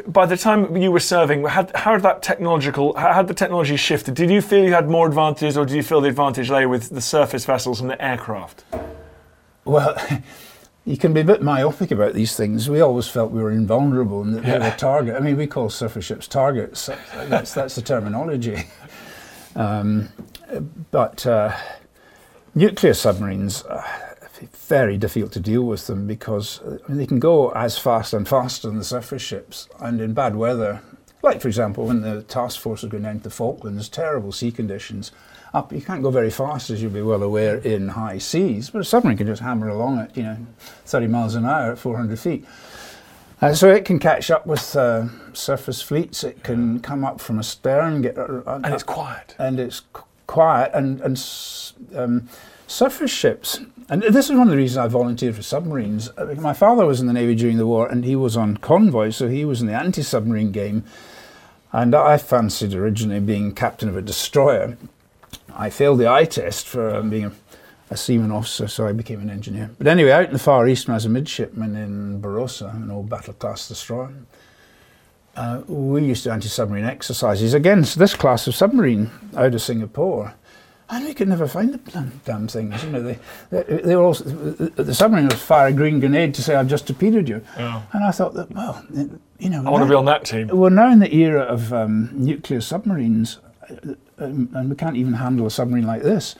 By 0.06 0.24
the 0.24 0.36
time 0.36 0.74
you 0.76 0.90
were 0.90 1.00
serving, 1.00 1.46
had, 1.46 1.70
how 1.74 1.92
had 1.92 2.02
that 2.02 2.22
technological, 2.22 2.94
how 2.96 3.12
had 3.12 3.28
the 3.28 3.34
technology 3.34 3.76
shifted? 3.76 4.14
Did 4.14 4.30
you 4.30 4.40
feel 4.40 4.64
you 4.64 4.72
had 4.72 4.88
more 4.88 5.06
advantages, 5.06 5.56
or 5.56 5.66
did 5.66 5.76
you 5.76 5.82
feel 5.82 6.00
the 6.00 6.08
advantage 6.08 6.50
lay 6.50 6.64
with 6.66 6.90
the 6.90 7.00
surface 7.00 7.44
vessels 7.44 7.80
and 7.80 7.90
the 7.90 8.02
aircraft? 8.02 8.64
Well, 9.66 9.96
you 10.84 10.96
can 10.96 11.12
be 11.12 11.20
a 11.20 11.24
bit 11.24 11.42
myopic 11.42 11.90
about 11.90 12.14
these 12.14 12.36
things. 12.36 12.70
We 12.70 12.80
always 12.80 13.08
felt 13.08 13.32
we 13.32 13.42
were 13.42 13.50
invulnerable 13.50 14.22
and 14.22 14.36
that 14.36 14.44
we 14.44 14.50
were 14.52 14.74
a 14.74 14.76
target. 14.76 15.16
I 15.16 15.20
mean, 15.20 15.36
we 15.36 15.46
call 15.46 15.68
surface 15.68 16.04
ships 16.06 16.28
targets. 16.28 16.88
That's, 17.14 17.52
that's 17.52 17.74
the 17.74 17.82
terminology. 17.82 18.64
Um, 19.56 20.10
but 20.90 21.26
uh, 21.26 21.56
nuclear 22.54 22.92
submarines 22.92 23.62
are 23.62 23.86
very 24.52 24.98
difficult 24.98 25.32
to 25.32 25.40
deal 25.40 25.62
with 25.62 25.86
them 25.86 26.06
because 26.06 26.60
uh, 26.60 26.76
I 26.84 26.88
mean, 26.88 26.98
they 26.98 27.06
can 27.06 27.18
go 27.18 27.48
as 27.52 27.78
fast 27.78 28.12
and 28.12 28.28
faster 28.28 28.68
than 28.68 28.76
the 28.76 28.84
surface 28.84 29.22
ships, 29.22 29.66
and 29.80 29.98
in 29.98 30.12
bad 30.12 30.36
weather, 30.36 30.82
like 31.22 31.40
for 31.40 31.48
example 31.48 31.86
when 31.86 32.02
the 32.02 32.22
task 32.24 32.60
force 32.60 32.82
was 32.82 32.90
going 32.90 33.04
down 33.04 33.16
to 33.16 33.22
the 33.22 33.30
Falklands, 33.30 33.88
terrible 33.88 34.30
sea 34.30 34.52
conditions, 34.52 35.10
up. 35.54 35.72
You 35.72 35.80
can't 35.80 36.02
go 36.02 36.10
very 36.10 36.30
fast, 36.30 36.70
as 36.70 36.82
you'll 36.82 36.92
be 36.92 37.02
well 37.02 37.22
aware, 37.22 37.56
in 37.58 37.88
high 37.88 38.18
seas, 38.18 38.70
but 38.70 38.80
a 38.80 38.84
submarine 38.84 39.16
can 39.16 39.26
just 39.26 39.42
hammer 39.42 39.68
along 39.68 39.98
at 39.98 40.16
you 40.16 40.22
know 40.22 40.38
30 40.84 41.06
miles 41.06 41.34
an 41.34 41.44
hour 41.44 41.72
at 41.72 41.78
400 41.78 42.18
feet. 42.18 42.44
Uh, 43.40 43.52
so 43.52 43.68
it 43.68 43.84
can 43.84 43.98
catch 43.98 44.30
up 44.30 44.46
with 44.46 44.74
uh, 44.76 45.06
surface 45.34 45.82
fleets. 45.82 46.24
It 46.24 46.42
can 46.42 46.80
come 46.80 47.04
up 47.04 47.20
from 47.20 47.38
astern, 47.38 48.02
get 48.02 48.16
uh, 48.16 48.40
and 48.46 48.66
it's 48.66 48.82
quiet, 48.82 49.34
and 49.38 49.60
it's 49.60 49.82
quiet, 50.26 50.70
and 50.72 51.00
and 51.02 51.22
um, 51.94 52.28
surface 52.66 53.10
ships. 53.10 53.60
And 53.88 54.02
this 54.02 54.30
is 54.30 54.32
one 54.32 54.48
of 54.48 54.50
the 54.50 54.56
reasons 54.56 54.78
I 54.78 54.88
volunteered 54.88 55.36
for 55.36 55.42
submarines. 55.42 56.10
Uh, 56.16 56.34
my 56.38 56.54
father 56.54 56.86
was 56.86 57.00
in 57.00 57.06
the 57.06 57.12
navy 57.12 57.34
during 57.34 57.58
the 57.58 57.66
war, 57.66 57.86
and 57.86 58.04
he 58.04 58.16
was 58.16 58.36
on 58.36 58.56
convoy, 58.56 59.10
so 59.10 59.28
he 59.28 59.44
was 59.44 59.60
in 59.60 59.66
the 59.66 59.74
anti-submarine 59.74 60.50
game. 60.50 60.84
And 61.72 61.94
I 61.94 62.16
fancied 62.16 62.74
originally 62.74 63.20
being 63.20 63.52
captain 63.52 63.88
of 63.88 63.96
a 63.96 64.02
destroyer. 64.02 64.78
I 65.56 65.70
failed 65.70 65.98
the 65.98 66.08
eye 66.08 66.26
test 66.26 66.66
for 66.66 66.94
um, 66.94 67.10
being 67.10 67.24
a 67.24 67.32
a 67.90 67.96
seaman 67.96 68.32
officer, 68.32 68.66
so 68.66 68.86
I 68.86 68.92
became 68.92 69.20
an 69.20 69.30
engineer. 69.30 69.70
But 69.78 69.86
anyway, 69.86 70.10
out 70.10 70.26
in 70.26 70.32
the 70.32 70.38
Far 70.38 70.66
East, 70.66 70.88
when 70.88 70.94
I 70.94 70.96
was 70.96 71.04
a 71.04 71.08
midshipman 71.08 71.76
in 71.76 72.20
Barrosa, 72.20 72.74
an 72.74 72.90
old 72.90 73.08
battle 73.08 73.34
class 73.34 73.68
destroyer, 73.68 74.12
uh, 75.36 75.62
we 75.68 76.04
used 76.04 76.24
to 76.24 76.32
anti 76.32 76.48
submarine 76.48 76.84
exercises 76.84 77.54
against 77.54 77.98
this 77.98 78.14
class 78.14 78.46
of 78.46 78.54
submarine 78.54 79.10
out 79.36 79.54
of 79.54 79.62
Singapore. 79.62 80.34
And 80.88 81.04
we 81.04 81.14
could 81.14 81.26
never 81.26 81.48
find 81.48 81.74
the 81.74 82.10
damn 82.24 82.46
things. 82.46 82.84
You 82.84 82.90
know, 82.90 83.02
they, 83.02 83.18
they, 83.50 83.62
they 83.62 83.96
were 83.96 84.04
also, 84.04 84.24
the, 84.24 84.94
submarine 84.94 85.26
was 85.26 85.42
fire 85.42 85.66
a 85.66 85.72
green 85.72 85.98
grenade 85.98 86.32
to 86.34 86.42
say, 86.42 86.54
I've 86.54 86.68
just 86.68 86.86
torpedoed 86.86 87.28
you. 87.28 87.42
Oh. 87.58 87.84
And 87.92 88.04
I 88.04 88.12
thought 88.12 88.34
that, 88.34 88.52
well, 88.52 88.84
you 89.40 89.50
know. 89.50 89.64
I 89.66 89.70
want 89.70 89.82
to 89.82 89.88
be 89.88 89.96
on 89.96 90.04
that 90.04 90.24
team. 90.24 90.46
We're 90.46 90.70
now 90.70 90.92
in 90.92 91.00
the 91.00 91.12
era 91.12 91.42
of 91.42 91.72
um, 91.72 92.10
nuclear 92.12 92.60
submarines, 92.60 93.40
and 94.18 94.70
we 94.70 94.76
can't 94.76 94.96
even 94.96 95.14
handle 95.14 95.46
a 95.46 95.50
submarine 95.50 95.86
like 95.86 96.02
this. 96.02 96.34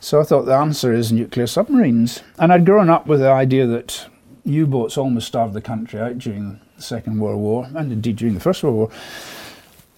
So 0.00 0.20
I 0.20 0.24
thought 0.24 0.46
the 0.46 0.56
answer 0.56 0.92
is 0.92 1.12
nuclear 1.12 1.46
submarines. 1.46 2.22
And 2.38 2.52
I'd 2.52 2.66
grown 2.66 2.90
up 2.90 3.06
with 3.06 3.20
the 3.20 3.30
idea 3.30 3.66
that 3.68 4.06
U 4.44 4.66
boats 4.66 4.98
almost 4.98 5.28
starved 5.28 5.54
the 5.54 5.60
country 5.60 6.00
out 6.00 6.18
during 6.18 6.60
the 6.76 6.82
Second 6.82 7.20
World 7.20 7.40
War, 7.40 7.68
and 7.74 7.92
indeed 7.92 8.16
during 8.16 8.34
the 8.34 8.40
First 8.40 8.62
World 8.62 8.76
War. 8.76 8.90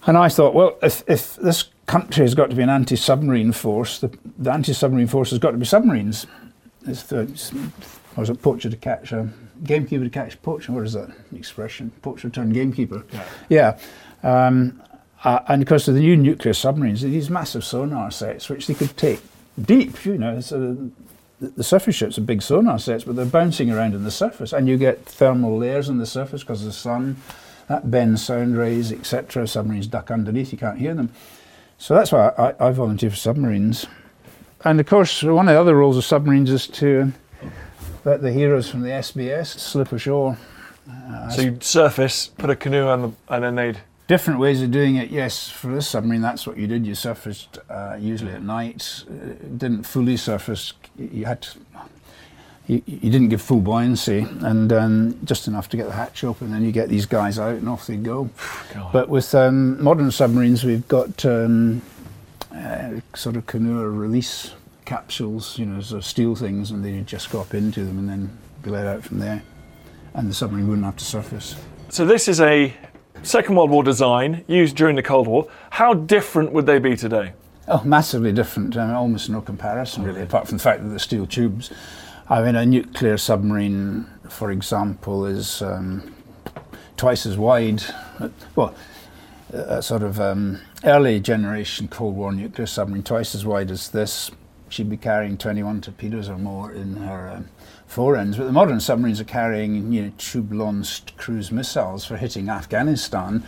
And 0.05 0.17
I 0.17 0.29
thought, 0.29 0.53
well, 0.53 0.77
if, 0.83 1.03
if 1.07 1.35
this 1.37 1.65
country 1.87 2.23
has 2.23 2.35
got 2.35 2.51
to 2.51 2.55
be 2.55 2.61
an 2.61 2.69
anti 2.69 2.95
submarine 2.95 3.51
force, 3.51 3.99
the, 3.99 4.15
the 4.37 4.51
anti 4.51 4.73
submarine 4.73 5.07
force 5.07 5.31
has 5.31 5.39
got 5.39 5.51
to 5.51 5.57
be 5.57 5.65
submarines. 5.65 6.27
It's 6.85 7.03
the, 7.03 7.21
it's, 7.21 7.51
was 8.15 8.29
it 8.29 8.41
poacher 8.41 8.69
to 8.69 8.77
catch 8.77 9.11
a 9.11 9.27
gamekeeper 9.63 10.03
to 10.03 10.09
catch 10.09 10.39
poacher? 10.43 10.71
What 10.71 10.85
is 10.85 10.93
that 10.93 11.09
expression? 11.35 11.91
Poacher 12.03 12.29
turned 12.29 12.53
gamekeeper. 12.53 13.03
Yeah. 13.49 13.79
yeah. 14.23 14.47
Um, 14.47 14.81
uh, 15.25 15.39
and 15.47 15.69
of 15.69 15.85
the 15.85 15.99
new 15.99 16.15
nuclear 16.15 16.53
submarines, 16.53 17.01
these 17.01 17.31
massive 17.31 17.65
sonar 17.65 18.11
sets, 18.11 18.47
which 18.47 18.67
they 18.67 18.75
could 18.75 18.95
take 18.95 19.21
deep, 19.59 20.05
you 20.05 20.19
know. 20.19 20.39
So 20.39 20.77
the, 21.39 21.47
the 21.49 21.63
surface 21.63 21.95
ships 21.95 22.19
are 22.19 22.21
big 22.21 22.43
sonar 22.43 22.77
sets, 22.77 23.03
but 23.03 23.15
they're 23.15 23.25
bouncing 23.25 23.71
around 23.71 23.95
in 23.95 24.03
the 24.03 24.11
surface, 24.11 24.53
and 24.53 24.69
you 24.69 24.77
get 24.77 25.03
thermal 25.05 25.57
layers 25.57 25.89
on 25.89 25.97
the 25.97 26.05
surface 26.05 26.43
because 26.43 26.61
of 26.61 26.67
the 26.67 26.73
sun. 26.73 27.17
That 27.67 27.89
bends 27.89 28.23
sound 28.23 28.55
rays, 28.55 28.91
etc. 28.91 29.47
Submarines 29.47 29.87
duck 29.87 30.11
underneath; 30.11 30.51
you 30.51 30.59
can't 30.59 30.77
hear 30.77 30.93
them. 30.93 31.09
So 31.79 31.95
that's 31.95 32.11
why 32.11 32.29
I, 32.37 32.67
I 32.67 32.71
volunteer 32.71 33.09
for 33.09 33.15
submarines. 33.15 33.87
And 34.63 34.79
of 34.79 34.85
course, 34.85 35.23
one 35.23 35.47
of 35.47 35.55
the 35.55 35.59
other 35.59 35.75
roles 35.75 35.97
of 35.97 36.05
submarines 36.05 36.51
is 36.51 36.67
to 36.67 37.13
let 38.03 38.21
the 38.21 38.31
heroes 38.31 38.69
from 38.69 38.83
the 38.83 38.89
SBS 38.89 39.59
slip 39.59 39.91
ashore. 39.91 40.37
Uh, 40.87 41.29
so 41.29 41.41
you'd 41.41 41.63
surface, 41.63 42.27
put 42.27 42.51
a 42.51 42.55
canoe 42.55 42.85
on 42.85 43.01
the, 43.01 43.11
and 43.29 43.43
then 43.43 43.55
they'd 43.55 43.81
Different 44.07 44.39
ways 44.39 44.61
of 44.61 44.69
doing 44.69 44.97
it, 44.97 45.09
yes. 45.09 45.49
For 45.49 45.73
this 45.73 45.87
submarine, 45.87 46.21
that's 46.21 46.45
what 46.45 46.57
you 46.57 46.67
did. 46.67 46.85
You 46.85 46.93
surfaced 46.93 47.57
uh, 47.69 47.97
usually 47.99 48.33
at 48.33 48.43
night. 48.43 49.03
Uh, 49.09 49.33
didn't 49.57 49.83
fully 49.83 50.15
surface. 50.15 50.73
You 50.95 51.25
had 51.25 51.41
to, 51.41 51.59
you, 52.67 52.83
you, 52.85 53.09
didn't 53.09 53.29
give 53.29 53.41
full 53.41 53.61
buoyancy, 53.61 54.27
and 54.41 54.71
um, 54.71 55.19
just 55.23 55.47
enough 55.47 55.69
to 55.69 55.77
get 55.77 55.87
the 55.87 55.93
hatch 55.93 56.23
open. 56.23 56.51
Then 56.51 56.63
you 56.63 56.71
get 56.71 56.87
these 56.87 57.07
guys 57.07 57.39
out, 57.39 57.55
and 57.55 57.67
off 57.67 57.87
they 57.87 57.95
go. 57.95 58.29
God. 58.75 58.93
But 58.93 59.09
with 59.09 59.33
um, 59.33 59.81
modern 59.83 60.11
submarines, 60.11 60.63
we've 60.63 60.87
got 60.87 61.25
um, 61.25 61.81
uh, 62.55 62.99
sort 63.15 63.35
of 63.37 63.47
canoe 63.47 63.83
release 63.87 64.53
capsules, 64.85 65.57
you 65.57 65.65
know, 65.65 65.81
sort 65.81 65.97
of 65.97 66.05
steel 66.05 66.35
things, 66.35 66.69
and 66.69 66.85
they 66.85 66.99
just 67.01 67.31
go 67.31 67.41
up 67.41 67.55
into 67.55 67.83
them 67.83 67.97
and 67.97 68.07
then 68.07 68.37
be 68.61 68.69
let 68.69 68.85
out 68.85 69.03
from 69.03 69.17
there, 69.17 69.41
and 70.13 70.29
the 70.29 70.33
submarine 70.35 70.67
wouldn't 70.67 70.85
have 70.85 70.97
to 70.97 71.05
surface. 71.05 71.55
So 71.89 72.05
this 72.05 72.27
is 72.27 72.39
a 72.39 72.71
Second 73.25 73.55
World 73.55 73.71
War 73.71 73.83
design 73.83 74.45
used 74.47 74.75
during 74.75 74.95
the 74.95 75.01
Cold 75.01 75.25
War. 75.27 75.47
How 75.71 75.95
different 75.95 76.51
would 76.51 76.67
they 76.67 76.77
be 76.77 76.95
today? 76.95 77.33
Oh, 77.67 77.83
massively 77.83 78.31
different. 78.31 78.77
I 78.77 78.85
mean, 78.85 78.95
almost 78.95 79.31
no 79.31 79.41
comparison, 79.41 80.03
really, 80.03 80.21
apart 80.21 80.47
from 80.47 80.57
the 80.57 80.63
fact 80.63 80.83
that 80.83 80.89
they're 80.89 80.99
steel 80.99 81.25
tubes. 81.25 81.71
I 82.29 82.43
mean, 82.43 82.55
a 82.55 82.63
nuclear 82.67 83.17
submarine, 83.17 84.05
for 84.29 84.51
example, 84.51 85.25
is 85.25 85.63
um, 85.63 86.13
twice 86.97 87.25
as 87.25 87.35
wide. 87.35 87.83
Well, 88.55 88.75
a 89.51 89.81
sort 89.81 90.03
of 90.03 90.19
um, 90.19 90.61
early 90.83 91.19
generation 91.19 91.87
Cold 91.87 92.15
War 92.15 92.31
nuclear 92.31 92.67
submarine, 92.67 93.03
twice 93.03 93.33
as 93.33 93.43
wide 93.43 93.71
as 93.71 93.89
this. 93.89 94.29
She'd 94.69 94.89
be 94.89 94.97
carrying 94.97 95.37
21 95.37 95.81
torpedoes 95.81 96.29
or 96.29 96.37
more 96.37 96.71
in 96.71 96.97
her 96.97 97.29
um, 97.29 97.49
fore 97.87 98.15
ends. 98.15 98.37
But 98.37 98.45
the 98.45 98.51
modern 98.51 98.79
submarines 98.79 99.21
are 99.21 99.25
carrying 99.25 99.91
you 99.91 100.03
know, 100.03 100.11
tube 100.17 100.51
launched 100.51 101.17
cruise 101.17 101.51
missiles 101.51 102.05
for 102.05 102.17
hitting 102.17 102.49
Afghanistan, 102.49 103.43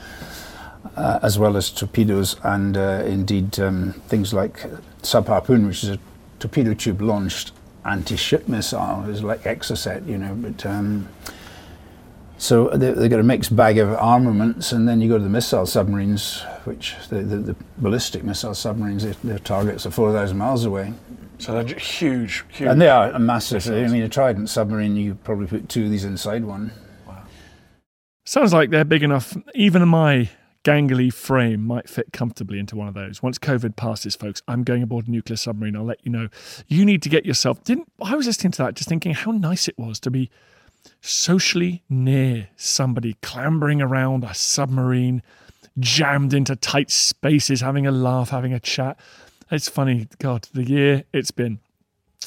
uh, 0.96 1.20
as 1.22 1.38
well 1.38 1.58
as 1.58 1.70
torpedoes 1.70 2.38
and 2.44 2.78
uh, 2.78 3.04
indeed 3.06 3.60
um, 3.60 3.94
things 4.08 4.34
like 4.34 4.66
Sub 5.02 5.28
Harpoon, 5.28 5.68
which 5.68 5.84
is 5.84 5.90
a 5.90 6.00
torpedo 6.40 6.74
tube 6.74 7.02
launched 7.02 7.52
anti 7.86 8.16
ship 8.16 8.48
missile. 8.48 9.06
It's 9.10 9.22
like 9.22 9.44
Exocet, 9.44 10.08
you 10.08 10.18
know. 10.18 10.36
But 10.36 10.66
um, 10.66 11.08
so 12.38 12.70
they, 12.70 12.88
have 12.88 13.10
got 13.10 13.20
a 13.20 13.24
mixed 13.24 13.56
bag 13.56 13.80
of 13.80 13.90
armaments, 13.94 14.72
and 14.72 14.88
then 14.88 15.02
you 15.02 15.10
go 15.10 15.18
to 15.18 15.24
the 15.24 15.30
missile 15.30 15.66
submarines, 15.66 16.42
which 16.66 16.96
the, 17.10 17.22
the, 17.22 17.38
the 17.38 17.56
ballistic 17.80 18.24
missile 18.24 18.54
submarines, 18.54 19.04
their 19.24 19.40
targets 19.40 19.86
are 19.86 19.92
4,000 19.92 20.38
miles 20.38 20.64
away. 20.64 20.94
So 21.40 21.54
they're 21.54 21.78
huge, 21.78 22.44
huge. 22.50 22.68
And 22.68 22.82
they 22.82 22.90
are 22.90 23.18
massive. 23.20 23.68
I 23.68 23.88
mean, 23.88 24.04
a 24.04 24.10
Trident 24.10 24.50
submarine, 24.50 24.96
you 24.96 25.16
probably 25.16 25.48
put 25.48 25.70
two 25.70 25.86
of 25.86 25.92
these 25.92 26.04
inside 26.04 26.44
one. 26.44 26.72
Wow. 27.08 27.24
Sounds 28.26 28.54
like 28.54 28.72
they're 28.72 28.84
big 28.86 29.04
enough. 29.04 29.38
Even 29.54 29.88
my 29.88 30.30
gangly 30.64 31.14
frame 31.14 31.64
might 31.64 31.88
fit 31.88 32.12
comfortably 32.12 32.60
into 32.60 32.76
one 32.76 32.88
of 32.88 32.94
those. 32.94 33.24
Once 33.24 33.38
COVID 33.38 33.76
passes, 33.78 34.16
folks, 34.16 34.42
I'm 34.48 34.64
going 34.64 34.84
aboard 34.84 35.08
a 35.08 35.12
nuclear 35.12 35.38
submarine. 35.38 35.76
I'll 35.78 35.86
let 35.86 36.04
you 36.04 36.12
know. 36.12 36.28
You 36.68 36.84
need 36.84 37.02
to 37.04 37.10
get 37.10 37.26
yourself. 37.26 37.64
Didn't 37.64 37.88
I 38.02 38.16
was 38.16 38.26
listening 38.26 38.52
to 38.54 38.64
that, 38.64 38.74
just 38.74 38.90
thinking 38.90 39.14
how 39.14 39.32
nice 39.32 39.68
it 39.68 39.78
was 39.78 40.00
to 40.02 40.12
be 40.12 40.30
socially 41.00 41.84
near 41.88 42.50
somebody 42.56 43.16
clambering 43.22 43.82
around 43.82 44.24
a 44.24 44.34
submarine, 44.34 45.22
jammed 45.80 46.34
into 46.34 46.56
tight 46.56 46.92
spaces, 46.92 47.62
having 47.62 47.86
a 47.86 47.92
laugh, 47.92 48.30
having 48.32 48.54
a 48.54 48.60
chat. 48.60 49.00
It's 49.52 49.70
funny, 49.70 50.08
God, 50.20 50.48
the 50.54 50.64
year 50.64 51.04
it's 51.14 51.32
been. 51.32 51.60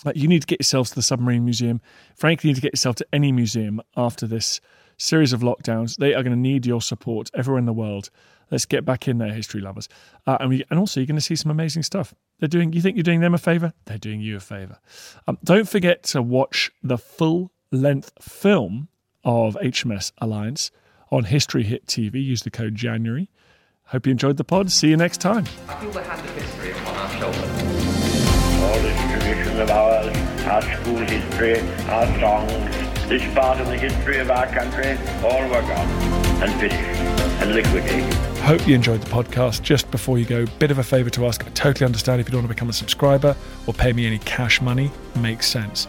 Like 0.04 0.16
you 0.16 0.28
need 0.28 0.40
to 0.42 0.46
get 0.46 0.60
yourself 0.60 0.88
to 0.90 0.94
the 0.94 1.02
Submarine 1.02 1.44
Museum. 1.44 1.80
Frankly, 2.16 2.48
you 2.48 2.52
need 2.52 2.56
to 2.56 2.62
get 2.62 2.72
yourself 2.72 2.96
to 2.96 3.06
any 3.12 3.32
museum 3.32 3.80
after 3.96 4.26
this 4.26 4.60
series 4.96 5.32
of 5.32 5.40
lockdowns. 5.40 5.96
They 5.96 6.14
are 6.14 6.22
going 6.22 6.34
to 6.34 6.40
need 6.40 6.66
your 6.66 6.80
support 6.80 7.30
everywhere 7.34 7.58
in 7.58 7.66
the 7.66 7.72
world. 7.72 8.10
Let's 8.50 8.66
get 8.66 8.84
back 8.84 9.06
in 9.06 9.18
there, 9.18 9.32
history 9.32 9.60
lovers. 9.60 9.88
Uh, 10.26 10.38
and, 10.40 10.50
we, 10.50 10.64
and 10.70 10.78
also, 10.78 11.00
you're 11.00 11.06
going 11.06 11.16
to 11.16 11.22
see 11.22 11.36
some 11.36 11.50
amazing 11.50 11.82
stuff. 11.82 12.14
They're 12.38 12.48
doing. 12.48 12.72
You 12.72 12.80
think 12.80 12.96
you're 12.96 13.04
doing 13.04 13.20
them 13.20 13.34
a 13.34 13.38
favor? 13.38 13.72
They're 13.84 13.98
doing 13.98 14.20
you 14.20 14.36
a 14.36 14.40
favor. 14.40 14.78
Um, 15.26 15.38
don't 15.44 15.68
forget 15.68 16.02
to 16.04 16.22
watch 16.22 16.70
the 16.82 16.98
full 16.98 17.52
length 17.70 18.12
film 18.20 18.88
of 19.24 19.56
HMS 19.62 20.12
Alliance 20.18 20.70
on 21.10 21.24
History 21.24 21.62
Hit 21.62 21.86
TV. 21.86 22.22
Use 22.24 22.42
the 22.42 22.50
code 22.50 22.74
January. 22.74 23.28
Hope 23.90 24.06
you 24.06 24.12
enjoyed 24.12 24.36
the 24.36 24.44
pod. 24.44 24.70
See 24.70 24.88
you 24.88 24.96
next 24.96 25.20
time. 25.20 25.44
I 25.68 25.74
feel 25.74 25.90
the 25.90 26.00
hand 26.04 26.20
of 26.20 26.32
history 26.36 26.70
upon 26.70 26.94
our 26.94 27.10
shoulders. 27.10 27.40
All 28.62 28.78
this 28.82 29.10
tradition 29.10 29.60
of 29.60 29.68
ours, 29.68 30.16
our 30.46 30.62
school 30.62 30.98
history, 30.98 31.58
our 31.88 32.06
songs, 32.20 33.08
this 33.08 33.34
part 33.34 33.58
of 33.60 33.66
the 33.66 33.76
history 33.76 34.20
of 34.20 34.30
our 34.30 34.46
country, 34.46 34.96
all 35.24 35.42
were 35.48 35.62
gone 35.62 35.88
and 36.40 36.60
finished 36.60 37.00
and 37.42 37.52
liquidated. 37.52 38.14
Hope 38.42 38.64
you 38.68 38.76
enjoyed 38.76 39.00
the 39.00 39.10
podcast. 39.10 39.62
Just 39.62 39.90
before 39.90 40.20
you 40.20 40.24
go, 40.24 40.46
bit 40.60 40.70
of 40.70 40.78
a 40.78 40.84
favour 40.84 41.10
to 41.10 41.26
ask. 41.26 41.44
I 41.44 41.50
totally 41.50 41.84
understand 41.84 42.20
if 42.20 42.28
you 42.28 42.30
don't 42.30 42.42
want 42.42 42.50
to 42.50 42.54
become 42.54 42.70
a 42.70 42.72
subscriber 42.72 43.34
or 43.66 43.74
pay 43.74 43.92
me 43.92 44.06
any 44.06 44.20
cash 44.20 44.60
money. 44.60 44.92
Makes 45.16 45.48
sense. 45.48 45.88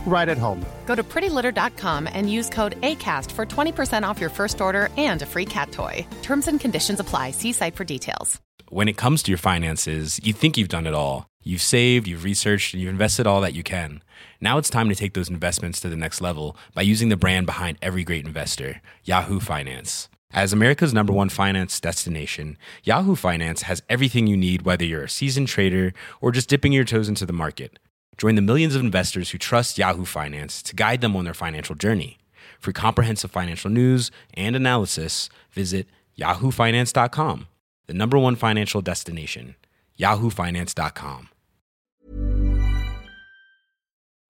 right 0.05 0.27
at 0.27 0.37
home. 0.37 0.65
Go 0.85 0.95
to 0.95 1.03
prettylitter.com 1.03 2.09
and 2.11 2.29
use 2.29 2.49
code 2.49 2.79
ACAST 2.81 3.31
for 3.31 3.45
20% 3.45 4.03
off 4.03 4.19
your 4.19 4.29
first 4.29 4.59
order 4.59 4.89
and 4.97 5.21
a 5.21 5.25
free 5.25 5.45
cat 5.45 5.71
toy. 5.71 6.05
Terms 6.21 6.47
and 6.49 6.59
conditions 6.59 6.99
apply. 6.99 7.31
See 7.31 7.53
site 7.53 7.75
for 7.75 7.85
details. 7.85 8.41
When 8.69 8.87
it 8.87 8.95
comes 8.97 9.21
to 9.23 9.31
your 9.31 9.37
finances, 9.37 10.19
you 10.23 10.31
think 10.31 10.57
you've 10.57 10.69
done 10.69 10.87
it 10.87 10.93
all. 10.93 11.27
You've 11.43 11.61
saved, 11.61 12.07
you've 12.07 12.23
researched, 12.23 12.73
and 12.73 12.81
you've 12.81 12.91
invested 12.91 13.27
all 13.27 13.41
that 13.41 13.53
you 13.53 13.63
can. 13.63 14.01
Now 14.39 14.57
it's 14.57 14.69
time 14.69 14.89
to 14.89 14.95
take 14.95 15.13
those 15.13 15.29
investments 15.29 15.79
to 15.81 15.89
the 15.89 15.97
next 15.97 16.21
level 16.21 16.55
by 16.73 16.83
using 16.83 17.09
the 17.09 17.17
brand 17.17 17.47
behind 17.47 17.77
every 17.81 18.03
great 18.03 18.25
investor, 18.25 18.81
Yahoo 19.03 19.39
Finance. 19.39 20.07
As 20.33 20.53
America's 20.53 20.93
number 20.93 21.11
one 21.11 21.27
finance 21.27 21.81
destination, 21.81 22.57
Yahoo 22.83 23.15
Finance 23.15 23.63
has 23.63 23.83
everything 23.89 24.27
you 24.27 24.37
need, 24.37 24.61
whether 24.61 24.85
you're 24.85 25.03
a 25.03 25.09
seasoned 25.09 25.49
trader 25.49 25.93
or 26.21 26.31
just 26.31 26.47
dipping 26.47 26.71
your 26.71 26.85
toes 26.85 27.09
into 27.09 27.25
the 27.25 27.33
market. 27.33 27.77
Join 28.21 28.35
the 28.35 28.41
millions 28.43 28.75
of 28.75 28.81
investors 28.83 29.31
who 29.31 29.39
trust 29.39 29.79
Yahoo 29.79 30.05
Finance 30.05 30.61
to 30.61 30.75
guide 30.75 31.01
them 31.01 31.15
on 31.15 31.25
their 31.25 31.33
financial 31.33 31.73
journey. 31.73 32.19
For 32.59 32.71
comprehensive 32.71 33.31
financial 33.31 33.71
news 33.71 34.11
and 34.35 34.55
analysis, 34.55 35.27
visit 35.49 35.87
yahoofinance.com, 36.19 37.47
the 37.87 37.93
number 37.95 38.19
one 38.19 38.35
financial 38.35 38.79
destination, 38.83 39.55
yahoofinance.com. 39.97 41.29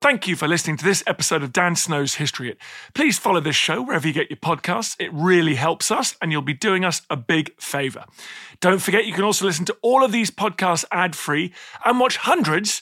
Thank 0.01 0.25
you 0.25 0.37
for 0.37 0.47
listening 0.47 0.77
to 0.77 0.85
this 0.85 1.03
episode 1.05 1.43
of 1.43 1.51
Dan 1.51 1.75
Snow's 1.75 2.15
History 2.15 2.47
Hit. 2.47 2.59
Please 2.93 3.19
follow 3.19 3.41
this 3.41 3.57
show 3.57 3.81
wherever 3.81 4.07
you 4.07 4.13
get 4.13 4.29
your 4.29 4.37
podcasts. 4.37 4.95
It 4.99 5.11
really 5.11 5.55
helps 5.55 5.91
us, 5.91 6.15
and 6.21 6.31
you'll 6.31 6.41
be 6.41 6.53
doing 6.53 6.85
us 6.85 7.01
a 7.09 7.17
big 7.17 7.59
favour. 7.59 8.05
Don't 8.61 8.81
forget, 8.81 9.05
you 9.05 9.11
can 9.11 9.25
also 9.25 9.43
listen 9.43 9.65
to 9.65 9.75
all 9.81 10.01
of 10.01 10.13
these 10.13 10.31
podcasts 10.31 10.85
ad 10.93 11.13
free 11.13 11.51
and 11.83 11.99
watch 11.99 12.15
hundreds 12.15 12.81